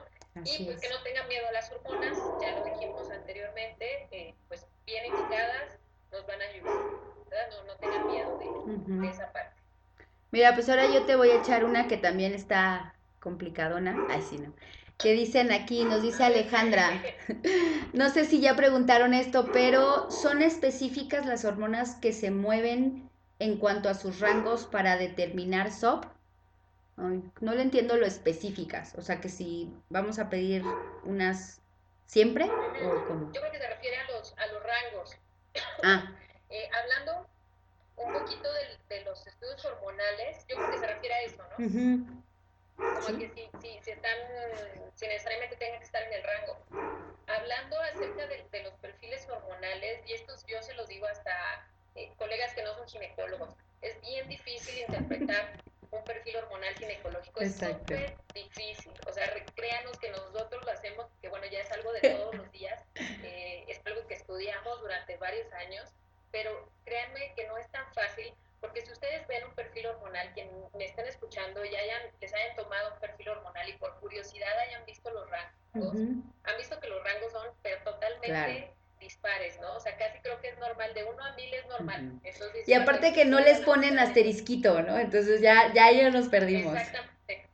[0.45, 4.66] y pues que no tengan miedo a las hormonas, ya lo dijimos anteriormente, eh, pues
[4.85, 5.79] bien indicadas
[6.12, 6.75] nos van a ayudar,
[7.31, 7.49] ¿verdad?
[7.51, 9.57] No, no tengan miedo de, de esa parte.
[10.31, 14.39] Mira, pues ahora yo te voy a echar una que también está complicadona, ay sí
[14.39, 14.53] no,
[14.99, 17.03] que dicen aquí, nos dice Alejandra,
[17.93, 23.59] no sé si ya preguntaron esto, pero ¿son específicas las hormonas que se mueven en
[23.59, 26.05] cuanto a sus rangos para determinar SOP?
[26.97, 30.63] no le entiendo lo específicas, o sea que si vamos a pedir
[31.05, 31.61] unas
[32.07, 33.33] siempre o cómo?
[33.33, 35.17] Yo creo que se refiere a los, a los rangos.
[35.83, 36.13] Ah.
[36.49, 37.27] Eh, hablando
[37.97, 42.23] un poquito de, de, los estudios hormonales, yo creo que se refiere a eso, ¿no?
[42.77, 44.19] Como que si, si, si, están,
[44.95, 46.59] si necesariamente tengan que estar en el rango.
[47.27, 52.12] Hablando acerca de, de los perfiles hormonales, y esto yo se los digo hasta eh,
[52.19, 55.59] colegas que no son ginecólogos, es bien difícil interpretar
[55.91, 58.93] un perfil hormonal ginecológico, es súper difícil.
[59.09, 62.53] O sea, créanos que nosotros lo hacemos, que bueno, ya es algo de todos los
[62.53, 65.89] días, eh, es algo que estudiamos durante varios años,
[66.33, 70.49] pero créanme que no es tan fácil porque si ustedes ven un perfil hormonal, quien
[70.75, 74.85] me estén escuchando y hayan, les hayan tomado un perfil hormonal y por curiosidad hayan
[74.87, 75.95] visto los rangos,
[76.45, 79.75] han visto que los rangos son pero totalmente dispares, ¿no?
[79.75, 82.21] O sea, casi creo que es normal, de uno a mil es normal.
[82.66, 84.99] y aparte que no les ponen asterisquito, ¿no?
[84.99, 86.77] Entonces ya, ya ellos nos perdimos.
[86.77, 87.49] Exactamente.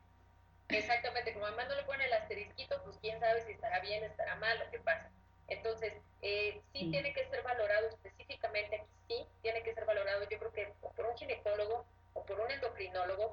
[0.68, 4.36] Exactamente, como además no le ponen el asterisquito, pues quién sabe si estará bien, estará
[4.36, 5.10] mal, lo que pasa.
[5.48, 10.38] Entonces, eh, sí tiene que ser valorado específicamente aquí, sí tiene que ser valorado, yo
[10.38, 11.84] creo que por un ginecólogo
[12.14, 12.50] o por un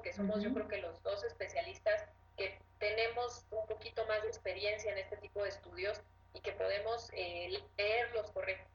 [0.02, 2.04] que somos yo creo que los dos especialistas
[2.36, 6.00] que tenemos un poquito más de experiencia en este tipo de estudios
[6.34, 8.70] y que podemos eh, leerlos correctamente.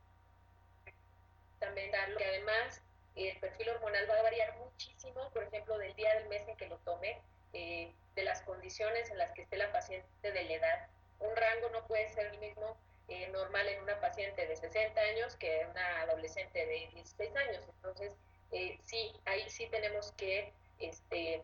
[1.59, 2.81] También darlo, que además
[3.15, 6.67] el perfil hormonal va a variar muchísimo, por ejemplo, del día del mes en que
[6.67, 7.17] lo tome,
[7.53, 10.87] eh, de las condiciones en las que esté la paciente de la edad.
[11.19, 12.77] Un rango no puede ser el mismo
[13.07, 17.63] eh, normal en una paciente de 60 años que en una adolescente de 16 años.
[17.77, 18.13] Entonces,
[18.51, 21.43] eh, sí, ahí sí tenemos que este,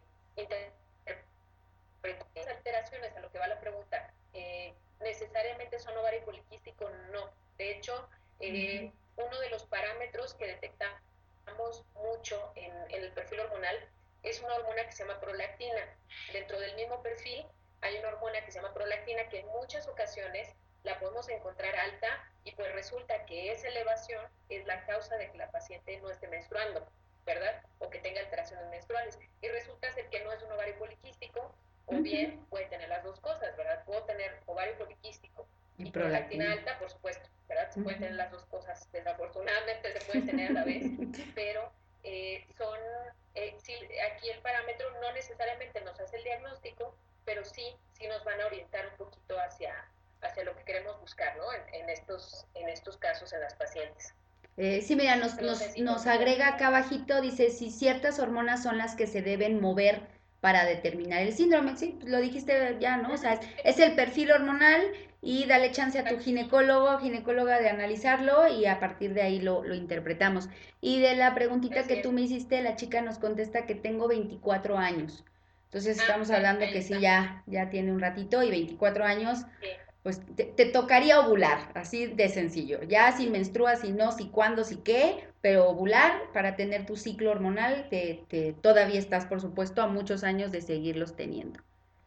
[2.48, 4.14] alteraciones a lo que va la pregunta.
[4.34, 6.90] Eh, ¿Necesariamente son ovario poliquístico?
[7.12, 7.30] No.
[7.58, 8.08] De hecho,
[8.40, 13.78] uno de los parámetros que detectamos mucho en, en el perfil hormonal
[14.24, 15.82] es una hormona que se llama prolactina.
[16.32, 17.46] Dentro del mismo perfil
[17.82, 22.08] hay una hormona que se llama prolactina que en muchas ocasiones la podemos encontrar alta
[22.44, 26.28] y pues resulta que esa elevación es la causa de que la paciente no esté
[26.28, 26.88] menstruando,
[27.26, 27.62] ¿verdad?
[27.80, 29.20] O que tenga alteraciones menstruales.
[29.42, 31.54] Y resulta ser que no es un ovario poliquístico,
[31.86, 33.84] o bien puede tener las dos cosas, ¿verdad?
[33.86, 37.70] Puedo tener ovario poliquístico y, prolactina alta, por supuesto, ¿verdad?
[37.72, 40.84] Se pueden tener las dos cosas, desafortunadamente se pueden tener a la vez,
[41.36, 41.72] pero
[42.04, 42.80] eh, son,
[43.36, 43.56] eh,
[44.12, 48.48] aquí el parámetro no necesariamente nos hace el diagnóstico, pero sí, sí nos van a
[48.48, 49.86] orientar un poquito hacia,
[50.22, 51.44] hacia lo que queremos buscar, ¿no?
[51.74, 54.14] En, estos, en estos casos en las pacientes.
[54.58, 58.96] Eh, sí, mira, nos, nos, nos agrega acá abajito, dice, si ciertas hormonas son las
[58.96, 60.02] que se deben mover
[60.42, 63.14] para determinar el síndrome, sí, lo dijiste ya, ¿no?
[63.14, 64.82] O sea, es, el perfil hormonal
[65.22, 69.40] y dale chance a tu ginecólogo o ginecóloga de analizarlo y a partir de ahí
[69.40, 70.50] lo, lo interpretamos.
[70.82, 74.78] Y de la preguntita que tú me hiciste, la chica nos contesta que tengo 24
[74.78, 75.24] años.
[75.66, 79.46] Entonces ah, estamos hablando que sí, ya, ya tiene un ratito y 24 años.
[79.62, 79.68] Sí
[80.04, 82.82] pues te, tocaría ovular, así de sencillo.
[82.84, 87.32] Ya si menstruas, si no, si cuándo, si qué, pero ovular para tener tu ciclo
[87.32, 91.60] hormonal, te, te, todavía estás, por supuesto, a muchos años de seguirlos teniendo.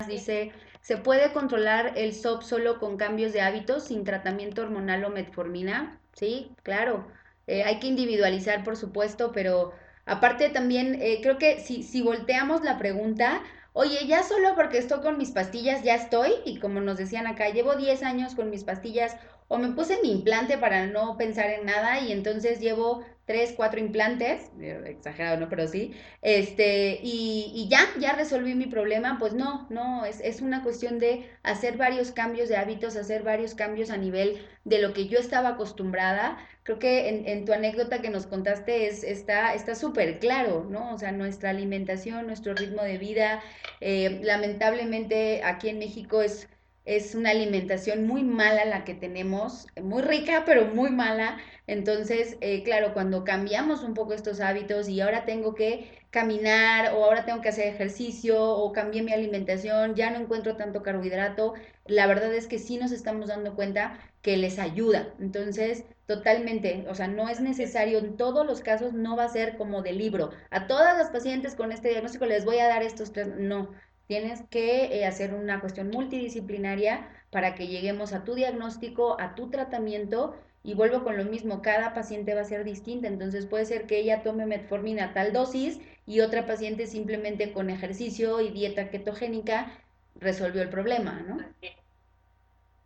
[0.09, 5.11] Dice, ¿se puede controlar el SOP solo con cambios de hábitos sin tratamiento hormonal o
[5.11, 6.00] metformina?
[6.12, 7.07] Sí, claro.
[7.46, 9.72] Eh, hay que individualizar, por supuesto, pero
[10.04, 13.42] aparte también eh, creo que si, si volteamos la pregunta,
[13.74, 17.50] oye, ya solo porque estoy con mis pastillas ya estoy, y como nos decían acá,
[17.50, 19.16] llevo 10 años con mis pastillas,
[19.48, 23.80] o me puse mi implante para no pensar en nada, y entonces llevo tres, cuatro
[23.80, 25.48] implantes, eh, exagerado, ¿no?
[25.48, 30.42] Pero sí, este, y, y, ya, ya resolví mi problema, pues no, no, es, es
[30.42, 34.92] una cuestión de hacer varios cambios de hábitos, hacer varios cambios a nivel de lo
[34.92, 36.38] que yo estaba acostumbrada.
[36.64, 40.94] Creo que en, en tu anécdota que nos contaste es, está súper claro, ¿no?
[40.94, 43.42] O sea, nuestra alimentación, nuestro ritmo de vida,
[43.80, 46.48] eh, lamentablemente aquí en México es
[46.85, 51.38] es una alimentación muy mala la que tenemos, muy rica, pero muy mala.
[51.66, 57.05] Entonces, eh, claro, cuando cambiamos un poco estos hábitos y ahora tengo que caminar o
[57.05, 61.55] ahora tengo que hacer ejercicio o cambié mi alimentación, ya no encuentro tanto carbohidrato,
[61.87, 65.12] la verdad es que sí nos estamos dando cuenta que les ayuda.
[65.18, 69.57] Entonces, totalmente, o sea, no es necesario, en todos los casos no va a ser
[69.57, 70.31] como de libro.
[70.51, 73.70] A todas las pacientes con este diagnóstico les voy a dar estos tres, no,
[74.07, 79.51] Tienes que eh, hacer una cuestión multidisciplinaria para que lleguemos a tu diagnóstico, a tu
[79.51, 83.87] tratamiento y vuelvo con lo mismo, cada paciente va a ser distinta, entonces puede ser
[83.87, 88.88] que ella tome metformina a tal dosis y otra paciente simplemente con ejercicio y dieta
[88.90, 89.71] ketogénica
[90.17, 91.38] resolvió el problema, ¿no?
[91.61, 91.71] Sí.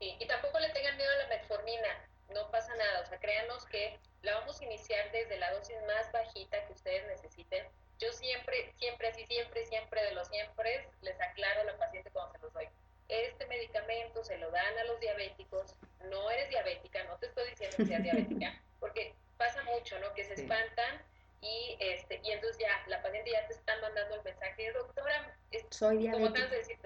[0.01, 1.89] Y tampoco le tengan miedo a la metformina,
[2.35, 6.11] no pasa nada, o sea, créanos que la vamos a iniciar desde la dosis más
[6.13, 7.65] bajita que ustedes necesiten
[7.99, 12.33] yo siempre, siempre, así, siempre, siempre de los siempre, les aclaro a la paciente cuando
[12.33, 12.69] se los doy.
[13.09, 17.77] Este medicamento se lo dan a los diabéticos, no eres diabética, no te estoy diciendo
[17.77, 20.13] que seas diabética, porque pasa mucho, ¿no?
[20.15, 21.03] Que se espantan
[21.41, 25.37] y este y entonces ya la paciente ya te está mandando el mensaje doctora
[25.71, 26.41] soy diabética.
[26.43, 26.79] Como decir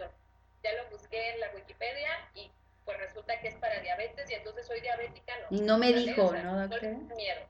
[0.63, 2.51] ya lo busqué en la Wikipedia y
[2.85, 5.57] pues resulta que es para diabetes y entonces soy diabética, no.
[5.57, 6.83] Y no me dijo, ¿no, doctor?
[6.83, 7.41] No le miedo.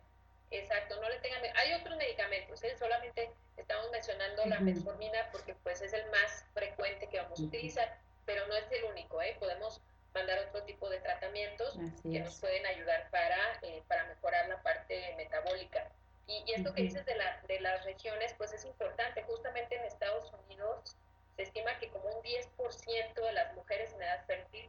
[0.52, 1.42] Exacto, no le tengan.
[1.56, 2.76] Hay otros medicamentos, ¿eh?
[2.78, 7.98] solamente estamos mencionando la metformina porque pues es el más frecuente que vamos a utilizar,
[8.26, 9.34] pero no es el único, ¿eh?
[9.38, 9.80] Podemos
[10.14, 15.14] mandar otro tipo de tratamientos que nos pueden ayudar para, eh, para mejorar la parte
[15.16, 15.90] metabólica.
[16.26, 19.22] Y, esto que dices de, la, de las regiones, pues es importante.
[19.22, 20.96] Justamente en Estados Unidos
[21.36, 24.68] se estima que como un 10% de las mujeres en edad fértil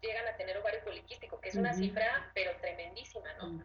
[0.00, 3.62] llegan a tener ovario poliquístico, que es una cifra pero tremendísima, ¿no?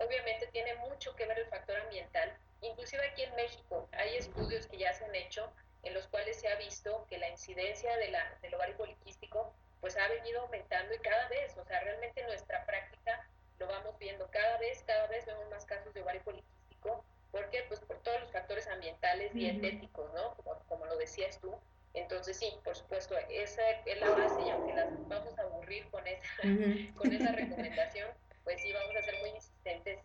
[0.00, 2.36] Obviamente tiene mucho que ver el factor ambiental.
[2.62, 6.48] Inclusive aquí en México hay estudios que ya se han hecho en los cuales se
[6.48, 10.98] ha visto que la incidencia de la, del ovario poliquístico pues ha venido aumentando y
[10.98, 13.26] cada vez, o sea, realmente nuestra práctica
[13.58, 17.04] lo vamos viendo cada vez, cada vez vemos más casos de ovario poliquístico.
[17.30, 17.64] ¿Por qué?
[17.68, 20.34] Pues por todos los factores ambientales, dietéticos, ¿no?
[20.34, 21.54] Como, como lo decías tú.
[21.94, 26.06] Entonces sí, por supuesto, esa es la base y aunque las vamos a aburrir con
[26.06, 26.24] esa,
[26.96, 28.08] con esa recomendación,
[28.44, 29.59] pues sí vamos a ser muy insistentes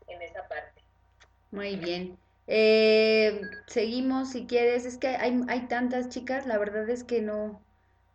[0.08, 0.82] en esa parte.
[1.52, 2.18] Muy bien.
[2.48, 7.62] Eh, seguimos si quieres, es que hay, hay tantas chicas, la verdad es que no,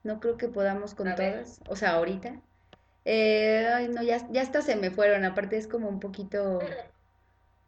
[0.04, 2.40] no creo que podamos con todas, o sea, ahorita.
[3.04, 6.60] Eh, ay, no, ya, ya hasta se me fueron, aparte es como un poquito,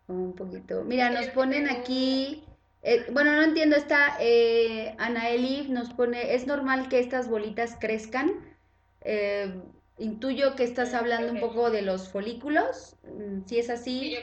[0.06, 0.84] un poquito.
[0.84, 2.44] Mira, nos ponen aquí,
[2.82, 7.76] eh, bueno, no entiendo, esta eh, Ana Eli nos pone, ¿es normal que estas bolitas
[7.80, 8.30] crezcan?
[10.02, 14.16] Eh, intuyo que estás hablando un poco de los folículos, mm, si es así.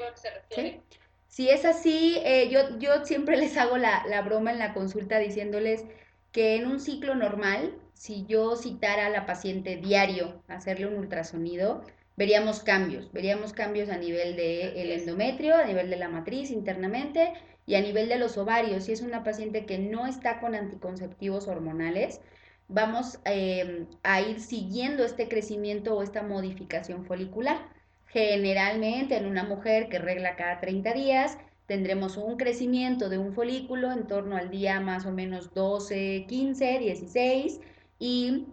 [1.27, 2.17] Si es así,
[2.49, 5.85] yo, yo siempre les hago la, la broma en la consulta diciéndoles
[6.31, 10.95] que en un ciclo normal, si yo citara a la paciente diario a hacerle un
[10.95, 11.83] ultrasonido,
[12.17, 17.33] veríamos cambios, veríamos cambios a nivel del el endometrio, a nivel de la matriz internamente
[17.65, 18.85] y a nivel de los ovarios.
[18.85, 22.21] Si es una paciente que no está con anticonceptivos hormonales,
[22.69, 27.57] vamos em, a ir siguiendo este crecimiento o esta modificación folicular.
[28.07, 33.91] Generalmente en una mujer que regla cada 30 días, tendremos un crecimiento de un folículo
[33.91, 37.59] en torno al día más o menos 12, 15, 16
[37.99, 38.47] y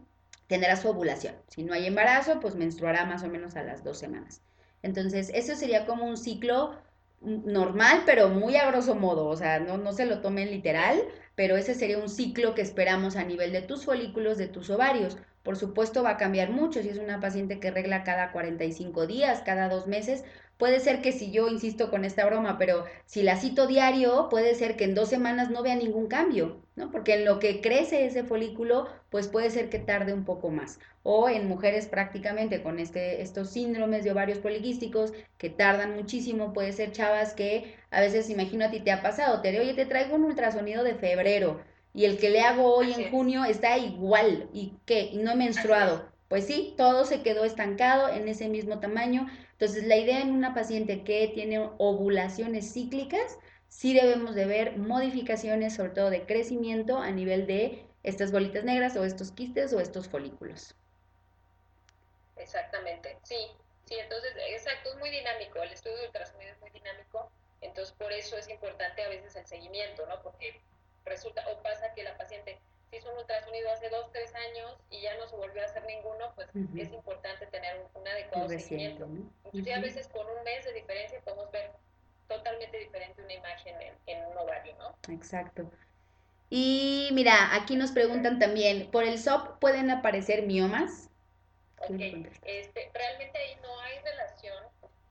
[0.48, 1.34] tendrá su ovulación.
[1.48, 4.42] Si no hay embarazo, pues menstruará más o menos a las dos semanas.
[4.82, 6.76] Entonces, eso sería como un ciclo
[7.20, 11.02] normal, pero muy a grosso modo, o sea, no, no se lo tomen literal,
[11.36, 15.16] pero ese sería un ciclo que esperamos a nivel de tus folículos, de tus ovarios.
[15.46, 19.42] Por supuesto va a cambiar mucho si es una paciente que regla cada 45 días,
[19.46, 20.24] cada dos meses,
[20.58, 24.54] Puede ser que si yo insisto con esta broma, pero si la cito diario, puede
[24.54, 26.90] ser que en dos semanas no vea ningún cambio, ¿no?
[26.90, 30.78] Porque en lo que crece ese folículo, pues puede ser que tarde un poco más.
[31.02, 36.72] O en mujeres prácticamente con este, estos síndromes de ovarios poliquísticos que tardan muchísimo, puede
[36.72, 40.16] ser chavas que a veces, imagino a ti te ha pasado, te oye, te traigo
[40.16, 41.60] un ultrasonido de febrero
[41.96, 45.34] y el que le hago hoy en junio está igual y que y no he
[45.34, 46.06] menstruado.
[46.28, 49.26] Pues sí, todo se quedó estancado en ese mismo tamaño.
[49.52, 55.74] Entonces, la idea en una paciente que tiene ovulaciones cíclicas, sí debemos de ver modificaciones,
[55.74, 60.06] sobre todo de crecimiento a nivel de estas bolitas negras o estos quistes o estos
[60.06, 60.74] folículos.
[62.36, 63.38] Exactamente, sí,
[63.86, 67.30] sí, entonces, exacto, es muy dinámico, el estudio de ultrasonido es muy dinámico,
[67.62, 70.22] entonces por eso es importante a veces el seguimiento, ¿no?
[70.22, 70.60] Porque
[71.06, 72.58] resulta o pasa que la paciente
[72.90, 75.84] se hizo un ultrasonido hace dos, tres años y ya no se volvió a hacer
[75.86, 79.08] ninguno, pues es importante tener un, adecuado seguimiento.
[79.44, 81.70] Inclusive a veces con un mes de diferencia podemos ver
[82.28, 84.96] totalmente diferente una imagen en, un ovario, ¿no?
[85.12, 85.70] Exacto.
[86.48, 91.10] Y mira, aquí nos preguntan también, ¿por el SOP pueden aparecer miomas?
[91.78, 92.00] Ok,
[92.42, 94.64] este, realmente ahí no hay relación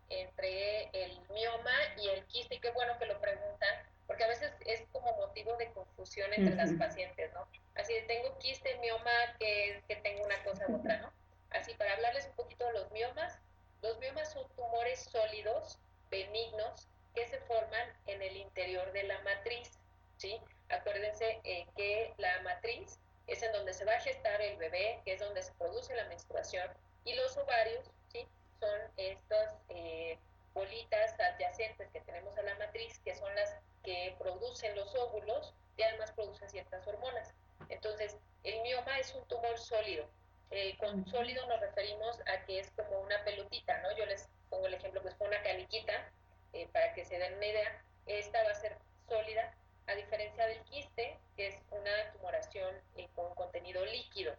[0.09, 4.51] entre el mioma y el quiste, y qué bueno que lo preguntan, porque a veces
[4.65, 7.47] es como motivo de confusión entre las pacientes, ¿no?
[7.75, 11.11] Así de tengo quiste, mioma, que, que tengo una cosa u otra, ¿no?
[11.51, 13.39] Así, para hablarles un poquito de los miomas,
[13.81, 19.79] los miomas son tumores sólidos, benignos, que se forman en el interior de la matriz,
[20.17, 20.39] ¿sí?
[20.69, 25.13] Acuérdense eh, que la matriz es en donde se va a gestar el bebé, que
[25.13, 26.69] es donde se produce la menstruación,
[27.05, 28.27] y los ovarios, ¿sí?
[28.59, 30.17] Son estas eh,
[30.55, 35.83] bolitas adyacentes que tenemos a la matriz, que son las que producen los óvulos y
[35.83, 37.35] además producen ciertas hormonas.
[37.69, 40.09] Entonces, el mioma es un tumor sólido.
[40.51, 43.95] Eh, con sólido nos referimos a que es como una pelotita, ¿no?
[43.97, 46.09] Yo les pongo el ejemplo que es una caniquita,
[46.53, 47.83] eh, para que se den una idea.
[48.05, 48.77] Esta va a ser
[49.09, 49.53] sólida,
[49.87, 54.33] a diferencia del quiste, que es una tumoración eh, con contenido líquido.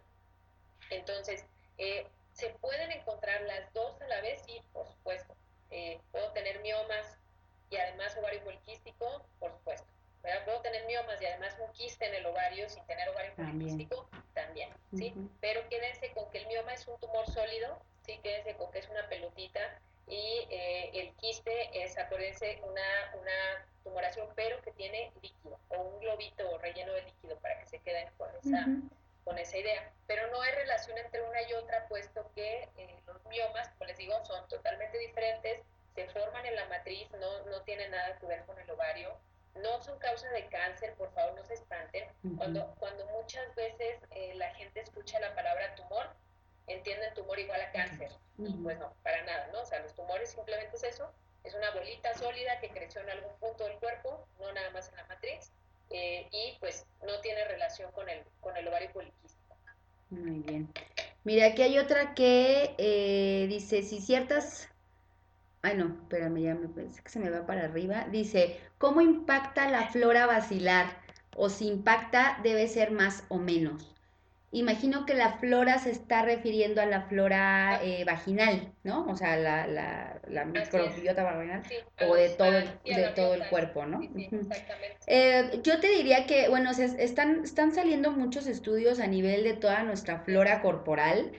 [0.89, 1.45] Entonces,
[2.33, 4.41] ¿se pueden encontrar las dos a la vez?
[4.45, 5.35] Sí, por supuesto.
[6.11, 7.17] Puedo tener miomas
[7.69, 9.87] y además ovario poliquístico, por supuesto.
[10.45, 14.69] Puedo tener miomas y además un quiste en el ovario sin tener ovario poliquístico, también,
[14.93, 15.13] ¿sí?
[15.39, 18.19] Pero quédense con que el mioma es un tumor sólido, ¿sí?
[18.23, 19.59] Quédense con que es una pelotita
[20.07, 25.99] y eh, el quiste es, acuérdense, una, una tumoración, pero que tiene líquido o un
[25.99, 28.65] globito relleno de líquido para que se queden con esa,
[29.27, 29.91] con esa idea.
[30.07, 33.97] Pero no hay relación entre una y otra, puesto que eh, los miomas, como les
[33.97, 35.61] digo, son totalmente diferentes,
[35.93, 39.19] se forman en la matriz, no, no tienen nada que ver con el ovario,
[39.55, 42.07] no son causa de cáncer, por favor no se espanten.
[42.37, 46.07] cuando, cuando muchas veces eh, la gente escucha la palabra tumor,
[46.67, 48.11] entienden tumor igual a cáncer.
[48.37, 49.61] Y pues no, para nada, ¿no?
[49.61, 51.11] O sea, los tumores simplemente es eso,
[51.43, 54.95] es una bolita sólida que creció en algún punto del cuerpo, no nada más en
[54.95, 55.51] la matriz,
[55.89, 59.55] eh, y pues no tiene relación con el, con el ovario poliquístico.
[60.09, 60.69] Muy bien.
[61.23, 64.69] Mira, aquí hay otra que eh, dice, si ciertas...
[65.61, 68.07] Ay, no, espérame, ya me pensé que se me va para arriba.
[68.11, 71.01] Dice, ¿cómo impacta la flora vacilar?
[71.35, 73.96] O si impacta, debe ser más o menos
[74.51, 79.05] imagino que la flora se está refiriendo a la flora eh, vaginal, ¿no?
[79.07, 81.63] O sea, la, la, la microbiota vaginal
[82.07, 83.99] o de todo, el, de todo el cuerpo, ¿no?
[85.05, 89.83] Eh, yo te diría que, bueno, están, están saliendo muchos estudios a nivel de toda
[89.83, 91.33] nuestra flora corporal,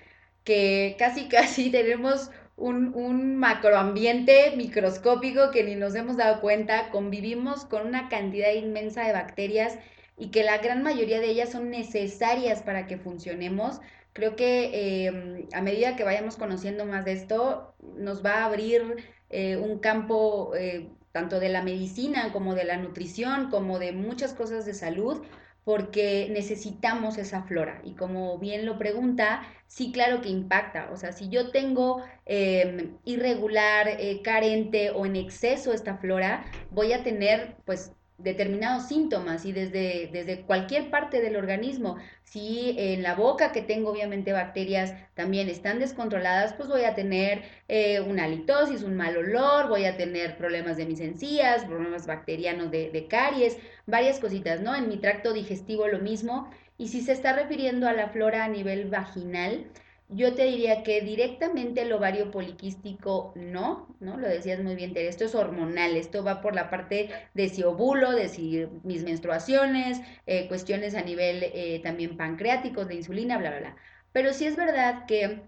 [0.45, 7.65] que casi, casi tenemos un, un macroambiente microscópico que ni nos hemos dado cuenta, convivimos
[7.65, 9.79] con una cantidad inmensa de bacterias
[10.19, 13.81] y que la gran mayoría de ellas son necesarias para que funcionemos.
[14.13, 18.97] Creo que em, a medida que vayamos conociendo más de esto, nos va a abrir
[19.31, 24.35] eh, un campo eh, tanto de la medicina como de la nutrición, como de muchas
[24.35, 25.23] cosas de salud,
[25.65, 27.81] porque necesitamos esa flora.
[27.85, 30.89] Y como bien lo pregunta, sí, claro que impacta.
[30.93, 36.93] O sea, si yo tengo em, irregular, eh, carente o en exceso esta flora, voy
[36.93, 41.97] a tener pues determinados síntomas y desde, desde cualquier parte del organismo.
[42.25, 47.43] Si en la boca que tengo obviamente bacterias también están descontroladas, pues voy a tener
[47.69, 52.71] eh, una litosis, un mal olor, voy a tener problemas de mis encías, problemas bacterianos
[52.71, 53.57] de, de caries,
[53.87, 54.75] varias cositas, ¿no?
[54.75, 56.51] En mi tracto digestivo lo mismo.
[56.77, 59.65] Y si se está refiriendo a la flora a nivel vaginal,
[60.11, 64.17] yo te diría que directamente el ovario poliquístico no, ¿no?
[64.17, 67.63] Lo decías muy bien, Tere, esto es hormonal, esto va por la parte de si
[67.63, 73.51] ovulo, de si mis menstruaciones, eh, cuestiones a nivel eh, también pancreáticos, de insulina, bla,
[73.51, 73.77] bla, bla.
[74.13, 75.43] Pero sí es verdad que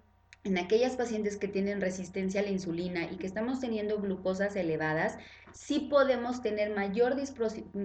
[0.44, 5.18] en aquellas pacientes que tienen resistencia a la insulina y que estamos teniendo glucosas elevadas,
[5.52, 7.16] sí podemos tener mayor,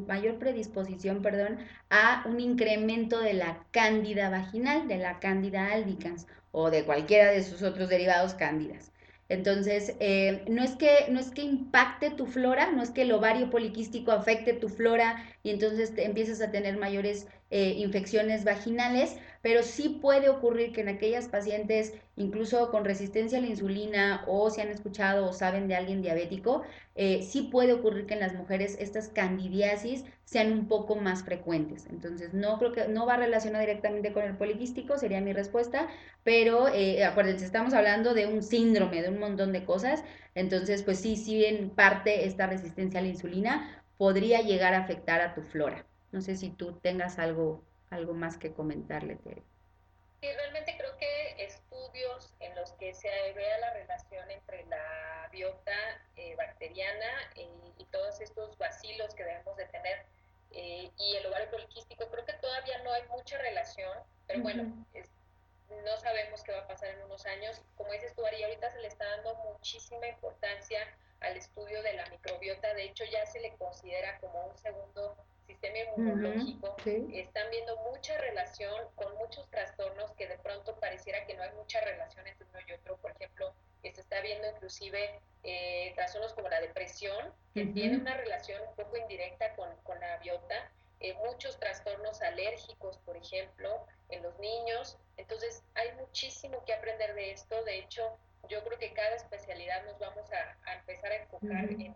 [0.08, 1.60] mayor predisposición perdón,
[1.90, 6.28] a un incremento de la cándida vaginal, de la cándida albicans
[6.58, 8.94] o de cualquiera de sus otros derivados cándidas.
[9.28, 13.12] Entonces, eh, no, es que, no es que impacte tu flora, no es que el
[13.12, 19.18] ovario poliquístico afecte tu flora y entonces te empiezas a tener mayores eh, infecciones vaginales,
[19.42, 24.50] pero sí puede ocurrir que en aquellas pacientes, incluso con resistencia a la insulina o
[24.50, 26.64] si han escuchado o saben de alguien diabético,
[26.96, 31.86] eh, sí puede ocurrir que en las mujeres estas candidiasis sean un poco más frecuentes.
[31.92, 35.88] Entonces, no creo que no va relacionado directamente con el poliquístico, sería mi respuesta,
[36.24, 40.04] pero eh, acuérdense, estamos hablando de un síndrome, de un montón de cosas.
[40.34, 45.22] Entonces, pues sí, sí en parte esta resistencia a la insulina podría llegar a afectar
[45.22, 45.86] a tu flora.
[46.12, 49.44] No sé si tú tengas algo, algo más que comentarle, Tere.
[50.22, 56.02] Sí, realmente creo que estudios en los que se vea la relación entre la biota
[56.16, 60.06] eh, bacteriana eh, y todos estos vacilos que debemos de tener
[60.52, 63.92] eh, y el ovario poliquístico, creo que todavía no hay mucha relación,
[64.26, 64.64] pero bueno,
[65.84, 67.62] no sabemos qué va a pasar en unos años.
[67.76, 70.80] Como dices tú, Ari, ahorita se le está dando muchísima importancia
[71.20, 75.78] al estudio de la microbiota, de hecho ya se le considera como un segundo sistema
[75.80, 81.52] inmunológico, están viendo mucha relación con muchos trastornos que de pronto pareciera que no hay
[81.54, 82.98] mucha relación entre uno y otro.
[82.98, 83.54] Por ejemplo,
[83.92, 88.98] se está viendo inclusive eh, trastornos como la depresión, que tiene una relación un poco
[88.98, 90.72] indirecta con, con la biota.
[91.02, 94.98] Eh, muchos trastornos alérgicos, por ejemplo, en los niños.
[95.18, 97.64] Entonces, hay muchísimo que aprender de esto.
[97.64, 98.18] De hecho,
[98.50, 101.96] yo creo que cada especialidad nos vamos a, empezar a enfocar en,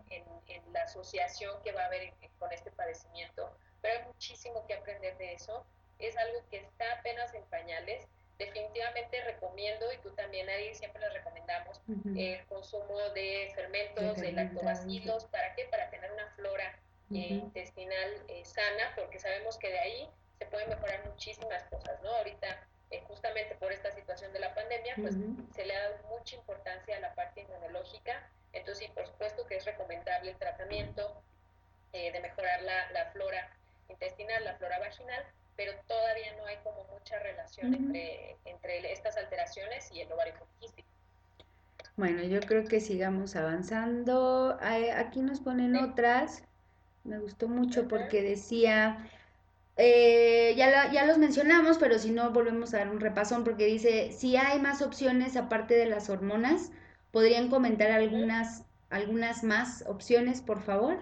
[0.72, 5.34] la asociación que va a haber con este padecimiento, pero hay muchísimo que aprender de
[5.34, 5.64] eso.
[5.98, 8.06] Es algo que está apenas en pañales.
[8.38, 11.82] Definitivamente recomiendo, y tú también, ahí siempre les recomendamos,
[12.16, 15.26] el consumo de fermentos, de, lactobacilos.
[15.26, 15.64] ¿Para qué?
[15.66, 16.78] Para tener una flora
[17.10, 22.10] eh, intestinal eh, sana, porque sabemos que de ahí se pueden mejorar muchísimas cosas, ¿no?
[22.14, 22.66] Ahorita
[23.20, 25.14] justamente por esta situación de la pandemia, pues
[25.54, 28.30] se le ha dado mucha importancia a la parte inmunológica.
[28.54, 31.22] Entonces, sí, por supuesto que es recomendable el tratamiento
[31.92, 33.54] eh, de mejorar la, la flora
[33.90, 35.22] intestinal, la flora vaginal,
[35.54, 40.88] pero todavía no hay como mucha relación entre, entre estas alteraciones y el ovario poliquístico.
[41.96, 44.56] Bueno, yo creo que sigamos avanzando.
[44.62, 46.42] Aquí nos ponen otras.
[47.04, 49.06] Me gustó mucho porque decía,
[49.76, 54.12] eh, ya, ya los mencionamos, pero si no, volvemos a dar un repasón porque dice,
[54.12, 56.70] si hay más opciones aparte de las hormonas,
[57.12, 60.98] ¿podrían comentar algunas, algunas más opciones, por favor?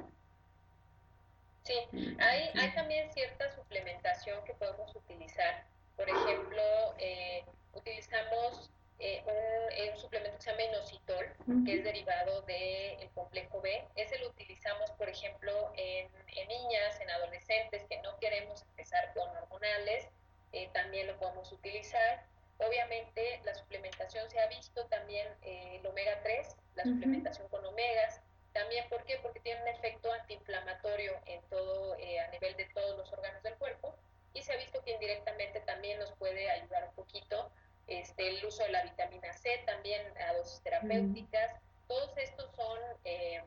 [1.65, 5.65] Sí, mm, hay, hay también cierta suplementación que podemos utilizar.
[5.97, 6.63] Por ejemplo,
[6.99, 7.45] eh,
[7.75, 11.27] utilizamos eh, un, suplemento que se llama inositol,
[11.65, 13.85] que es derivado del complejo B.
[13.97, 16.09] Ese lo utilizamos, por ejemplo, en,
[16.49, 20.09] niñas, en adolescentes que no queremos empezar con hormonales,
[20.53, 22.25] eh, también lo podemos utilizar.
[22.59, 28.21] Obviamente la suplementación se ha visto también eh, el omega 3, la suplementación con omegas.
[28.53, 29.19] También, ¿por qué?
[29.23, 33.95] Porque tiene un efecto antiinflamatorio en todo, a nivel de todos los órganos del cuerpo
[34.35, 37.51] y se ha visto que indirectamente también nos puede ayudar un poquito
[37.89, 41.53] este, el uso de la vitamina C también a dosis terapéuticas.
[41.89, 43.43] Todos estos son, eh,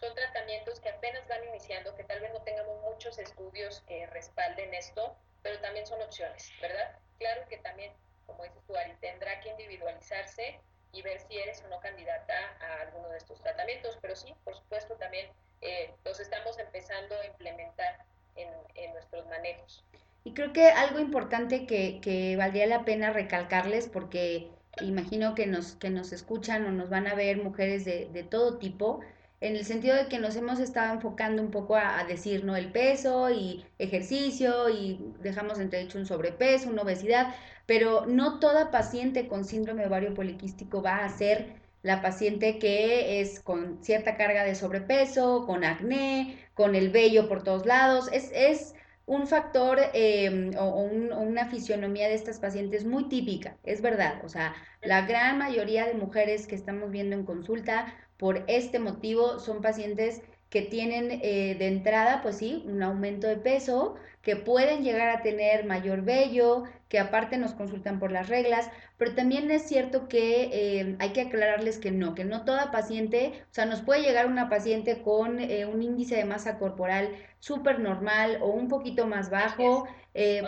[0.00, 4.74] son tratamientos que apenas van iniciando, que tal vez no tengamos muchos estudios que respalden
[4.74, 6.96] esto, pero también son opciones, ¿verdad?
[7.18, 7.92] Claro que también,
[8.26, 10.60] como dices tú, Ari, tendrá que individualizarse
[10.92, 14.56] y ver si eres o no candidata a alguno de estos tratamientos, pero sí, por
[14.56, 18.04] supuesto, también eh, los estamos empezando a implementar
[18.36, 19.84] en, en nuestros manejos.
[20.28, 24.50] Y creo que algo importante que, valdría la pena recalcarles, porque
[24.82, 28.58] imagino que nos, que nos escuchan o nos van a ver mujeres de, de todo
[28.58, 29.00] tipo,
[29.40, 32.56] en el sentido de que nos hemos estado enfocando un poco a, decir, ¿no?
[32.56, 38.70] El peso y ejercicio y dejamos entre hecho un sobrepeso, una obesidad, pero no toda
[38.70, 44.44] paciente con síndrome ovario poliquístico va a ser la paciente que es con cierta carga
[44.44, 48.10] de sobrepeso, con acné, con el vello por todos lados.
[48.12, 48.74] Es, es
[49.08, 54.20] un factor em, o, una fisionomía de estas pacientes muy típica, es verdad.
[54.24, 59.38] O sea, la gran mayoría de mujeres que estamos viendo en consulta por este motivo
[59.40, 64.82] son pacientes que tienen eh, de entrada, pues sí, un aumento de peso, que pueden
[64.82, 69.62] llegar a tener mayor vello, que aparte nos consultan por las reglas, pero también es
[69.62, 73.82] cierto que eh, hay que aclararles que no, que no toda paciente, o sea, nos
[73.82, 77.10] puede llegar una paciente con eh, un índice de masa corporal
[77.40, 79.86] súper normal o un poquito más bajo,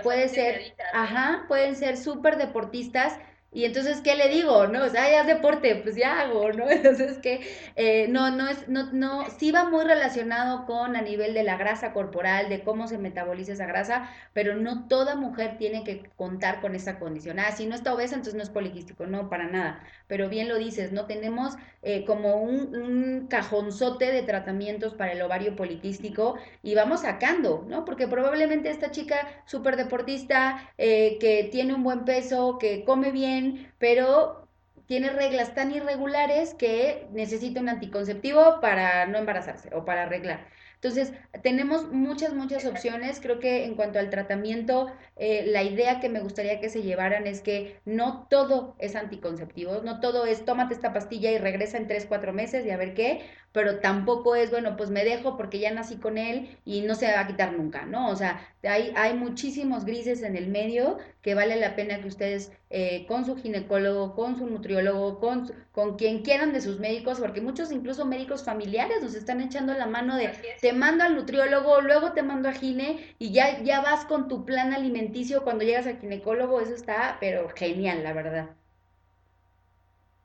[0.03, 3.17] puede ser, ajá, pueden ser súper deportistas
[3.53, 4.69] y entonces, ¿qué le digo?
[4.69, 6.71] No, o sea, ya es deporte, pues ya hago, ¿no?
[6.71, 7.41] Entonces, que
[7.75, 11.57] eh, no, no es, no, no, sí va muy relacionado con a nivel de la
[11.57, 16.61] grasa corporal, de cómo se metaboliza esa grasa, pero no toda mujer tiene que contar
[16.61, 17.41] con esa condición.
[17.41, 19.83] Ah, si no está obesa, entonces no es poliquístico, no, para nada.
[20.07, 21.07] Pero bien lo dices, ¿no?
[21.07, 27.65] Tenemos eh, como un, un cajonzote de tratamientos para el ovario poliquístico y vamos sacando,
[27.69, 27.85] ¿no?
[27.85, 33.40] Porque probablemente esta chica súper deportista, eh, que tiene un buen peso, que come bien,
[33.79, 34.49] pero
[34.87, 40.49] tiene reglas tan irregulares que necesita un anticonceptivo para no embarazarse o para arreglar.
[40.83, 41.13] Entonces,
[41.43, 43.21] tenemos muchas, muchas opciones.
[43.21, 47.27] Creo que en cuanto al tratamiento, eh, la idea que me gustaría que se llevaran
[47.27, 51.87] es que no todo es anticonceptivo, no todo es tómate esta pastilla y regresa en
[51.87, 53.21] tres, cuatro meses y a ver qué,
[53.53, 57.11] pero tampoco es, bueno, pues me dejo porque ya nací con él y no se
[57.13, 58.09] va a quitar nunca, ¿no?
[58.09, 62.53] O sea, hay, hay muchísimos grises en el medio que vale la pena que ustedes
[62.71, 67.41] eh, con su ginecólogo, con su nutriólogo, con, con quien quieran de sus médicos, porque
[67.41, 70.29] muchos incluso médicos familiares nos están echando la mano de
[70.61, 74.45] te mando al nutriólogo, luego te mando a gine y ya, ya vas con tu
[74.45, 78.51] plan alimenticio cuando llegas al ginecólogo, eso está, pero genial, la verdad.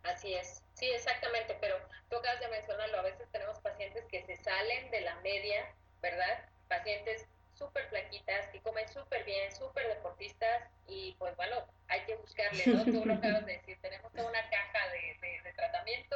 [0.03, 1.75] Así es, sí, exactamente, pero
[2.15, 5.65] tú acabas de mencionarlo, a veces tenemos pacientes que se salen de la media,
[6.01, 6.45] ¿verdad?
[6.69, 11.57] Pacientes súper flaquitas, que comen súper bien, súper deportistas y pues bueno,
[11.89, 12.83] hay que buscarle, ¿no?
[12.85, 16.15] Tú lo acabas de decir, tenemos toda una caja de, de, tratamiento,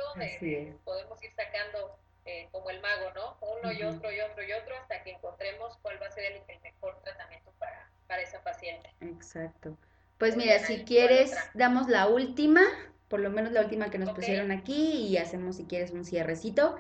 [0.85, 3.37] podemos ir sacando eh, como el mago, ¿no?
[3.41, 6.61] Uno y otro y otro y otro hasta que encontremos cuál va a ser el,
[6.61, 8.89] mejor tratamiento para, para esa paciente.
[9.01, 9.77] Exacto.
[10.17, 12.61] Pues mira, si quieres, damos la última,
[13.10, 16.76] por lo menos la última que nos pusieron aquí y hacemos si quieres un cierrecito.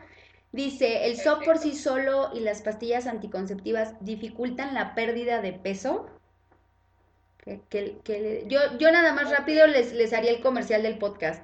[0.51, 6.09] Dice, ¿el SOP por sí solo y las pastillas anticonceptivas dificultan la pérdida de peso?
[7.69, 11.43] Que, yo, yo nada más rápido les, les haría el comercial del podcast.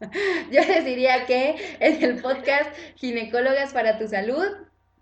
[0.50, 4.46] yo les diría que en el podcast Ginecólogas para tu Salud,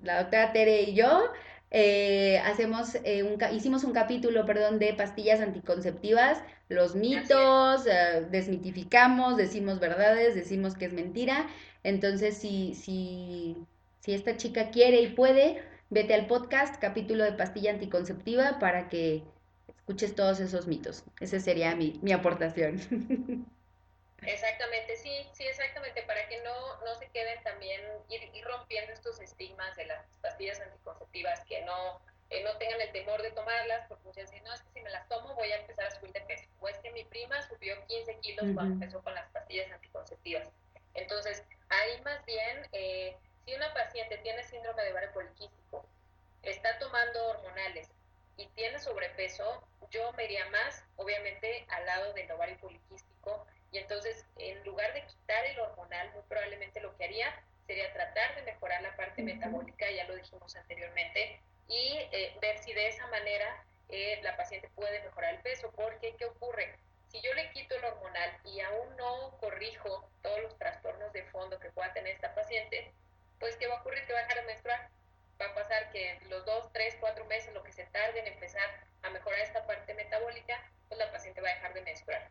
[0.03, 1.31] la doctora Tere y yo,
[1.71, 9.37] eh, hacemos eh, un, hicimos un capítulo, perdón, de pastillas anticonceptivas, los mitos, eh, desmitificamos,
[9.37, 11.49] decimos verdades, decimos que es mentira.
[11.83, 13.57] Entonces, si, si,
[13.99, 19.25] si esta chica quiere y puede, vete al podcast, capítulo de pastilla anticonceptiva, para que
[19.67, 21.03] escuches todos esos mitos.
[21.19, 22.77] Esa sería mi, mi aportación.
[24.23, 29.19] Exactamente, sí, sí, exactamente, para que no, no se queden también, ir, ir rompiendo estos
[29.19, 34.05] estigmas de las pastillas anticonceptivas, que no, eh, no tengan el temor de tomarlas, porque
[34.05, 36.21] muchas dicen, no, es que si me las tomo voy a empezar a subir de
[36.23, 40.49] peso, o es que mi prima subió 15 kilos cuando empezó con las pastillas anticonceptivas.
[40.95, 45.85] Entonces, ahí más bien, eh, si una paciente tiene síndrome de ovario poliquístico,
[46.43, 47.89] está tomando hormonales
[48.37, 54.25] y tiene sobrepeso, yo me iría más, obviamente, al lado del ovario poliquístico, y entonces,
[54.37, 58.83] en lugar de quitar el hormonal, muy probablemente lo que haría sería tratar de mejorar
[58.83, 64.21] la parte metabólica, ya lo dijimos anteriormente, y eh, ver si de esa manera eh,
[64.23, 65.73] la paciente puede mejorar el peso.
[65.75, 66.77] Porque, ¿qué ocurre?
[67.09, 71.59] Si yo le quito el hormonal y aún no corrijo todos los trastornos de fondo
[71.59, 72.93] que pueda tener esta paciente,
[73.39, 74.05] pues ¿qué va a ocurrir?
[74.07, 74.89] Que va a dejar de menstruar.
[75.41, 78.69] Va a pasar que los dos, tres, cuatro meses, lo que se tarde en empezar
[79.03, 82.31] a mejorar esta parte metabólica, pues la paciente va a dejar de menstruar.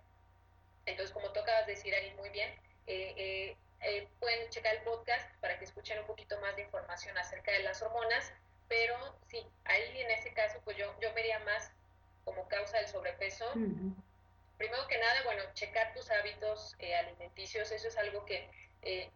[0.85, 2.49] Entonces, como tú acabas de decir ahí muy bien,
[2.87, 7.17] eh, eh, eh, pueden checar el podcast para que escuchen un poquito más de información
[7.17, 8.31] acerca de las hormonas,
[8.69, 8.95] pero
[9.27, 11.71] sí, ahí en ese caso, pues yo, yo vería más
[12.23, 13.45] como causa del sobrepeso.
[14.57, 18.49] Primero que nada, bueno, checar tus hábitos alimenticios, eso es algo que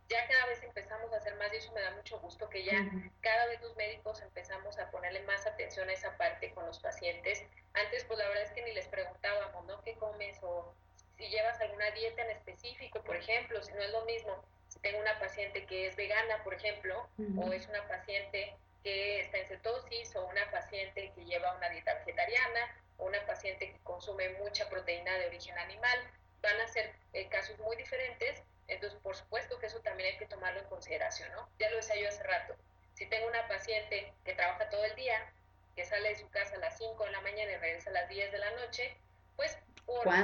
[0.09, 2.85] ya cada vez empezamos a hacer más y eso me da mucho gusto que ya
[3.21, 7.43] cada vez los médicos empezamos a ponerle más atención a esa parte con los pacientes.
[7.73, 9.81] Antes, pues la verdad es que ni les preguntábamos, ¿no?
[9.83, 10.73] ¿Qué comes o
[11.17, 14.99] si llevas alguna dieta en específico, por ejemplo, si no es lo mismo, si tengo
[14.99, 20.15] una paciente que es vegana, por ejemplo, o es una paciente que está en cetosis,
[20.15, 25.17] o una paciente que lleva una dieta vegetariana, o una paciente que consume mucha proteína
[25.17, 25.99] de origen animal,
[26.41, 30.25] van a ser eh, casos muy diferentes, entonces por supuesto que eso también hay que
[30.25, 31.49] tomarlo en consideración, ¿no?
[31.59, 32.55] Ya lo decía yo hace rato,
[32.93, 35.31] si tengo una paciente que trabaja todo el día,
[35.75, 38.09] que sale de su casa a las 5 de la mañana y regresa a las
[38.09, 38.95] 10 de la noche,
[39.35, 39.57] pues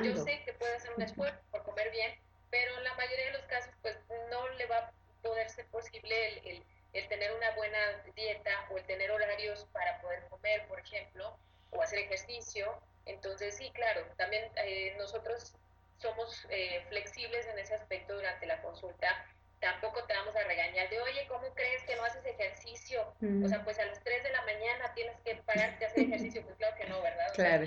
[0.04, 2.18] yo sé que puede hacer un esfuerzo por comer bien,
[2.50, 3.98] pero en la mayoría de los casos pues
[4.30, 4.92] no le va a
[5.22, 6.64] poder ser posible el, el,
[7.08, 7.80] tener una buena
[8.16, 11.38] dieta o el tener horarios para poder comer, por ejemplo,
[11.72, 12.82] o hacer ejercicio.
[13.06, 15.56] Entonces sí, claro, también eh, nosotros
[15.98, 19.26] somos eh, flexibles en ese aspecto durante la consulta.
[19.60, 23.14] Tampoco te vamos a regañar de, oye, ¿cómo crees que no haces ejercicio?
[23.44, 26.44] O sea, pues a las 3 de la mañana tienes que pararte a hacer ejercicio.
[26.44, 27.34] Pues claro que no, ¿verdad?
[27.34, 27.66] claro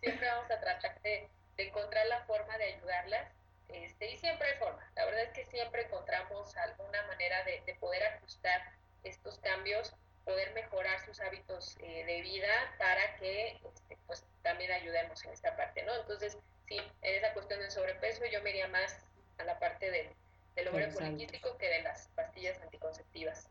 [0.00, 3.32] siempre vamos a tratar de, encontrar la forma de ayudarlas.
[3.68, 4.78] Este, y siempre hay forma.
[4.96, 8.60] La verdad es que siempre encontramos alguna manera de, poder ajustar
[9.04, 9.94] estos cambios,
[10.24, 15.56] poder mejorar sus hábitos eh, de vida para que este, pues, también ayudemos en esta
[15.56, 15.94] parte, ¿no?
[15.96, 18.98] Entonces, sí, en esa cuestión del sobrepeso yo me iría más
[19.38, 20.08] a la parte del,
[20.56, 23.48] del ovario poliquístico que de las pastillas anticonceptivas.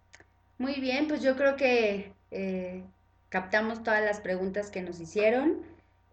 [0.58, 2.84] Muy bien, pues yo creo que eh,
[3.30, 5.64] captamos todas las preguntas que nos hicieron.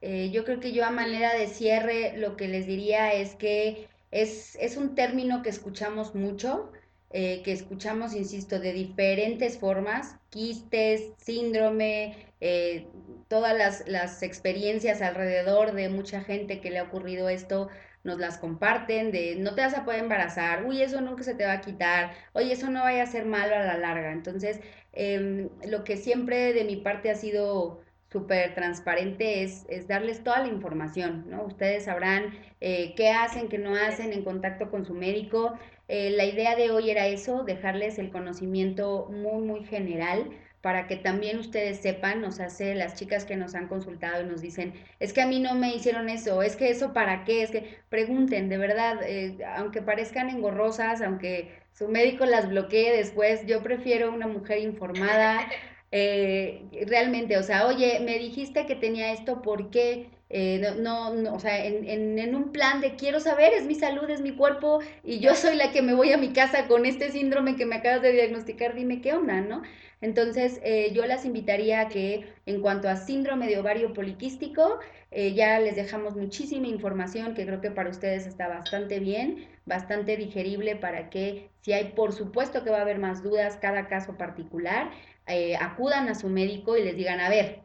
[0.02, 3.88] Eh, yo creo que yo a manera de cierre lo que les diría es que
[4.14, 6.70] es, es un término que escuchamos mucho,
[7.10, 12.86] eh, que escuchamos, insisto, de diferentes formas, quistes, síndrome, eh,
[13.28, 17.68] todas las, las, experiencias alrededor de mucha gente que le ha ocurrido esto,
[18.04, 21.46] nos las comparten, de no te vas a poder embarazar, uy, eso nunca se te
[21.46, 24.12] va a quitar, oye, eso no vaya a ser malo a la larga.
[24.12, 24.60] Entonces,
[24.92, 27.83] em, lo que siempre de mi parte ha sido
[28.14, 31.42] súper transparente es, es, darles toda la información, ¿no?
[31.44, 35.58] Ustedes sabrán eh, qué hacen, qué no hacen en contacto con su médico.
[35.88, 40.94] Eh, la idea de hoy era eso, dejarles el conocimiento muy, muy general para que
[40.94, 45.12] también ustedes sepan, nos hace las chicas que nos han consultado y nos dicen, es
[45.12, 48.48] que a mí no me hicieron eso, es que eso para qué, es que pregunten,
[48.48, 54.28] de verdad, eh, aunque parezcan engorrosas, aunque su médico las bloquee después, yo prefiero una
[54.28, 55.40] mujer informada,
[55.96, 60.08] eh, realmente, o sea, oye, me dijiste que tenía esto, ¿por qué?
[60.28, 64.20] Eh, no, no, o sea, en, un plan de quiero saber, es mi salud, es
[64.20, 67.54] mi cuerpo, y yo soy la que me voy a mi casa con este síndrome
[67.54, 69.62] que me acabas de diagnosticar, dime qué onda, ¿no?
[70.00, 74.80] Entonces, eh, yo las invitaría a que en cuanto a síndrome de ovario poliquístico,
[75.12, 80.74] ya les dejamos muchísima información que creo que para ustedes está bastante bien, bastante digerible
[80.74, 84.90] para que si hay, por supuesto que va a haber más dudas, cada caso particular,
[85.26, 87.60] eh, acudan a su médico y les digan, a ver,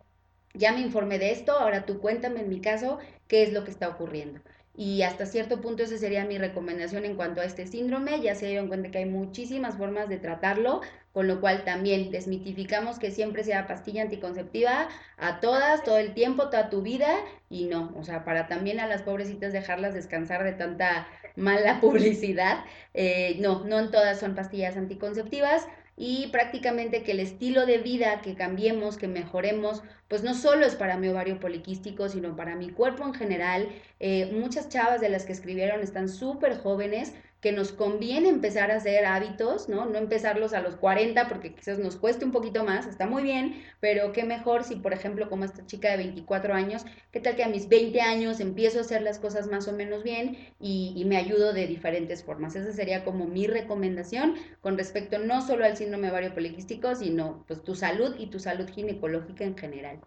[0.53, 3.71] ya me informé de esto, ahora tú cuéntame en mi caso qué es lo que
[3.71, 4.41] está ocurriendo.
[4.75, 8.21] Y hasta cierto punto esa sería mi recomendación en cuanto a este síndrome.
[8.21, 10.79] Ya se dieron cuenta que hay muchísimas formas de tratarlo,
[11.11, 14.87] con lo cual también desmitificamos que siempre sea pastilla anticonceptiva
[15.17, 17.09] a todas, todo el tiempo, toda tu vida,
[17.49, 22.63] y no, o sea, para también a las pobrecitas dejarlas descansar de tanta mala publicidad.
[22.93, 25.67] Eh, no, no en todas son pastillas anticonceptivas.
[26.01, 30.75] Y prácticamente que el estilo de vida que cambiemos, que mejoremos, pues no solo es
[30.75, 33.67] para mi ovario poliquístico, sino para mi cuerpo en general.
[33.99, 38.75] Eh, muchas chavas de las que escribieron están súper jóvenes, que nos conviene empezar a
[38.75, 39.85] hacer hábitos, ¿no?
[39.85, 43.63] No empezarlos a los 40 porque quizás nos cueste un poquito más, está muy bien,
[43.79, 47.43] pero qué mejor si, por ejemplo, como esta chica de 24 años, qué tal que
[47.43, 51.17] a mis 20 años empiezo a hacer las cosas más o menos bien y, me
[51.17, 52.55] ayudo de diferentes formas.
[52.55, 57.63] Esa sería como mi recomendación con respecto no solo al síndrome ovario poliquístico, sino pues
[57.63, 59.99] tu salud y tu salud ginecológica en general.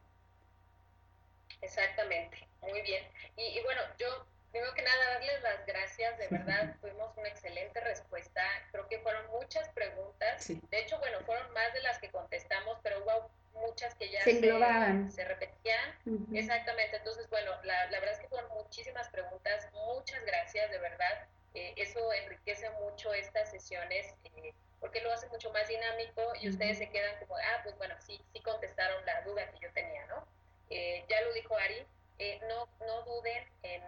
[1.60, 3.02] Exactamente, muy bien.
[3.36, 4.06] Y bueno, yo
[4.52, 8.42] Primero que nada, darles las gracias, de verdad, tuvimos una excelente respuesta.
[8.70, 10.46] Creo que fueron muchas preguntas.
[10.46, 14.40] De hecho, bueno, fueron más de las que contestamos, pero hubo muchas que ya se,
[15.10, 15.98] se, repetían.
[16.34, 19.68] Exactamente, entonces, bueno, la, la, verdad es que fueron muchísimas preguntas.
[19.72, 21.26] Muchas gracias, de verdad.
[21.54, 24.14] Eh, eso enriquece mucho estas sesiones.
[24.36, 27.94] Eh, porque lo hace mucho más dinámico y ustedes se quedan como, ah, pues bueno,
[28.00, 30.26] sí, sí contestaron la duda que yo tenía, ¿no?
[30.70, 31.86] Eh, ya lo dijo Ari,
[32.48, 33.82] no, no duden en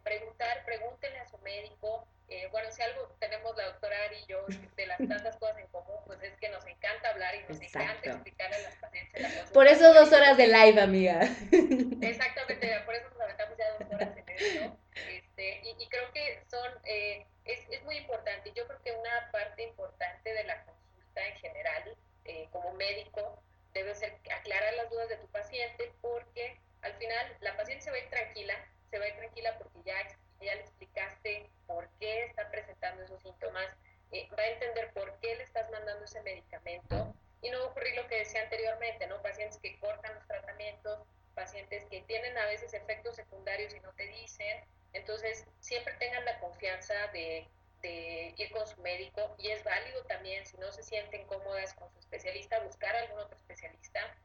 [0.00, 2.06] preguntar, pregúntenle a su médico.
[2.28, 4.44] Eh, bueno, si algo tenemos la doctora Ari y yo
[4.76, 8.10] de las tantas cosas en común, pues es que nos encanta hablar y nos encanta
[8.10, 9.50] explicarle a las pacientes.
[9.52, 11.20] Por eso dos horas de live, amiga.
[12.02, 14.76] Exactamente, por eso nos aventamos ya dos horas en esto.
[15.08, 18.52] Este, y, creo que son, eh, es, es muy importante.
[18.54, 23.42] Yo creo que una parte importante de la consulta en general, eh, como médico,
[23.74, 27.96] debe ser aclarar las dudas de tu paciente porque al final la paciente se va
[27.96, 28.54] a ir tranquila
[28.94, 29.96] se va a ir tranquila porque ya,
[30.40, 33.66] ya le explicaste por qué está presentando esos síntomas,
[34.12, 37.68] eh, va a entender por qué le estás mandando ese medicamento y no va a
[37.70, 39.20] ocurrir lo que decía anteriormente, ¿no?
[39.20, 41.00] Pacientes que cortan los tratamientos,
[41.34, 44.62] pacientes que tienen a veces efectos secundarios y no te dicen.
[44.92, 47.48] Entonces, siempre tengan la confianza de,
[47.82, 51.90] de ir con su médico y es válido también, si no se sienten cómodas con
[51.90, 54.16] su especialista, buscar algún otro especialista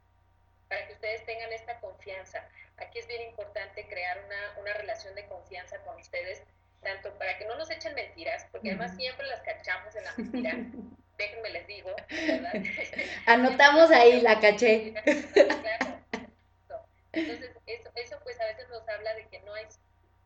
[0.69, 2.47] para que ustedes tengan esta confianza.
[2.77, 6.41] Aquí es bien importante crear una, una relación de confianza con ustedes,
[6.81, 10.55] tanto para que no nos echen mentiras, porque además siempre las cachamos en la mentira.
[11.17, 12.53] Déjenme les digo, ¿verdad?
[13.25, 14.93] Anotamos ahí, la caché.
[17.11, 19.65] Entonces, eso, eso pues a veces nos habla de que no hay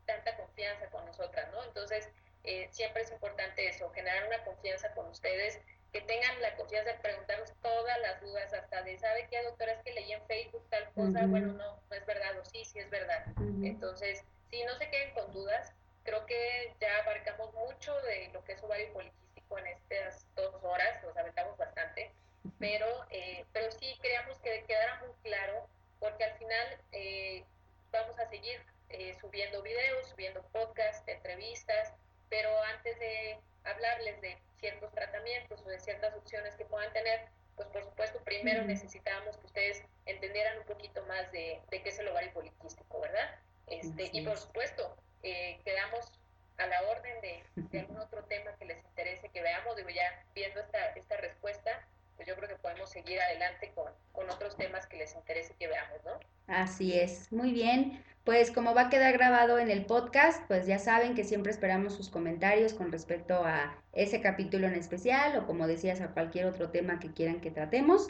[0.05, 1.63] tanta confianza con nosotras, ¿no?
[1.63, 2.07] Entonces,
[2.43, 5.59] eh, siempre es importante eso, generar una confianza con ustedes,
[5.93, 9.73] que tengan la confianza de preguntarnos todas las dudas, hasta de, ¿sabe qué, doctora?
[9.73, 12.79] Es que leí en Facebook tal cosa, bueno, no, no es verdad, o sí, sí
[12.79, 13.23] es verdad.
[13.63, 15.71] Entonces, si no se queden con dudas,
[16.03, 21.03] creo que ya abarcamos mucho de lo que es ovario poliquístico en estas dos horas,
[21.03, 22.11] nos aventamos bastante,
[22.57, 25.69] pero, eh, pero sí queríamos que quedara muy claro,
[25.99, 27.45] porque al final eh,
[27.91, 31.93] vamos a seguir eh, subiendo videos, subiendo podcasts, entrevistas,
[32.29, 37.67] pero antes de hablarles de ciertos tratamientos o de ciertas opciones que puedan tener, pues
[37.67, 42.31] por supuesto primero necesitábamos que ustedes entendieran un poquito más de, qué es el ovario
[42.31, 43.29] poliquístico, ¿verdad?
[43.67, 46.09] Este, y por supuesto, eh, quedamos
[46.57, 50.61] a la orden de, algún otro tema que les interese que veamos, digo ya viendo
[50.61, 51.85] esta, esta respuesta,
[52.15, 55.67] pues yo creo que podemos seguir adelante con, con otros temas que les interese que
[55.67, 56.11] veamos, ¿no?
[56.47, 58.03] Así es, muy bien.
[58.23, 61.93] Pues como va a quedar grabado en el podcast, pues ya saben que siempre esperamos
[61.93, 66.69] sus comentarios con respecto a ese capítulo en especial o como decías a cualquier otro
[66.69, 68.07] tema que quieran que tratemos.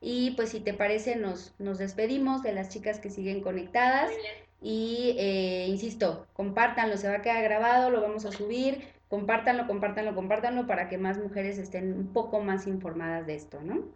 [0.00, 4.12] Y pues si te parece, nos, nos despedimos de las chicas que siguen conectadas.
[4.60, 8.86] Y eh, insisto, compártanlo, se va a quedar grabado, lo vamos a subir.
[9.08, 13.94] Compártanlo, compártanlo, compártanlo para que más mujeres estén un poco más informadas de esto, ¿no?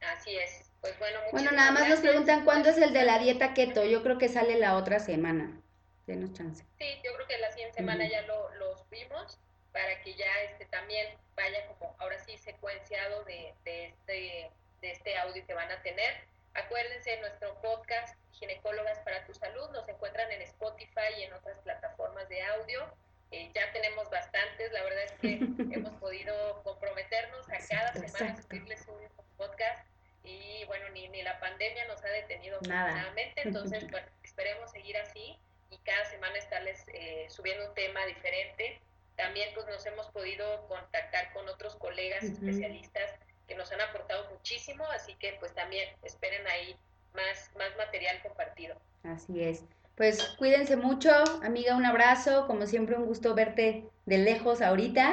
[0.00, 0.70] Así es.
[0.80, 3.84] Pues bueno, bueno, nada más nos preguntan cuándo es el de la dieta keto.
[3.84, 5.62] Yo creo que sale la otra semana.
[6.08, 6.64] Denos chance.
[6.80, 9.38] Sí, yo creo que la siguiente semana ya lo, lo, subimos
[9.72, 14.50] para que ya este también vaya como ahora sí secuenciado de, de, este,
[14.80, 16.24] de este audio que van a tener.
[16.54, 22.28] Acuérdense, nuestro podcast Ginecólogas para tu Salud nos encuentran en Spotify y en otras plataformas
[22.28, 22.92] de audio.
[23.32, 25.32] Eh, ya tenemos bastantes, la verdad es que
[25.74, 29.00] hemos podido comprometernos a cada semana subirles un
[29.38, 29.86] podcast
[30.22, 35.36] y bueno, ni, ni la pandemia nos ha detenido nuevamente, entonces bueno, esperemos seguir así
[35.70, 38.80] y cada semana estarles eh, subiendo un tema diferente.
[39.16, 43.12] También pues nos hemos podido contactar con otros colegas especialistas
[43.48, 46.76] que nos han aportado muchísimo, así que pues también esperen ahí
[47.14, 48.76] más, más material compartido.
[49.04, 49.64] Así es.
[49.96, 51.12] Pues cuídense mucho,
[51.42, 55.12] amiga, un abrazo, como siempre un gusto verte de lejos ahorita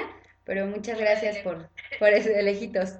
[0.49, 1.69] pero muchas gracias por,
[1.99, 2.95] por de lejitos,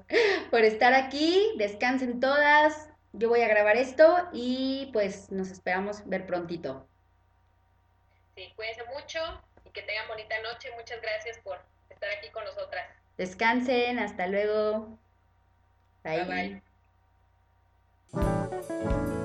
[0.51, 1.51] por estar aquí.
[1.57, 2.89] Descansen todas.
[3.13, 6.88] Yo voy a grabar esto y pues nos esperamos ver prontito.
[8.36, 9.19] Sí, cuídense mucho
[9.65, 10.69] y que tengan bonita noche.
[10.77, 11.57] Muchas gracias por
[11.89, 12.88] estar aquí con nosotras.
[13.17, 14.99] Descansen, hasta luego.
[16.03, 16.61] Bye.
[18.13, 19.18] bye.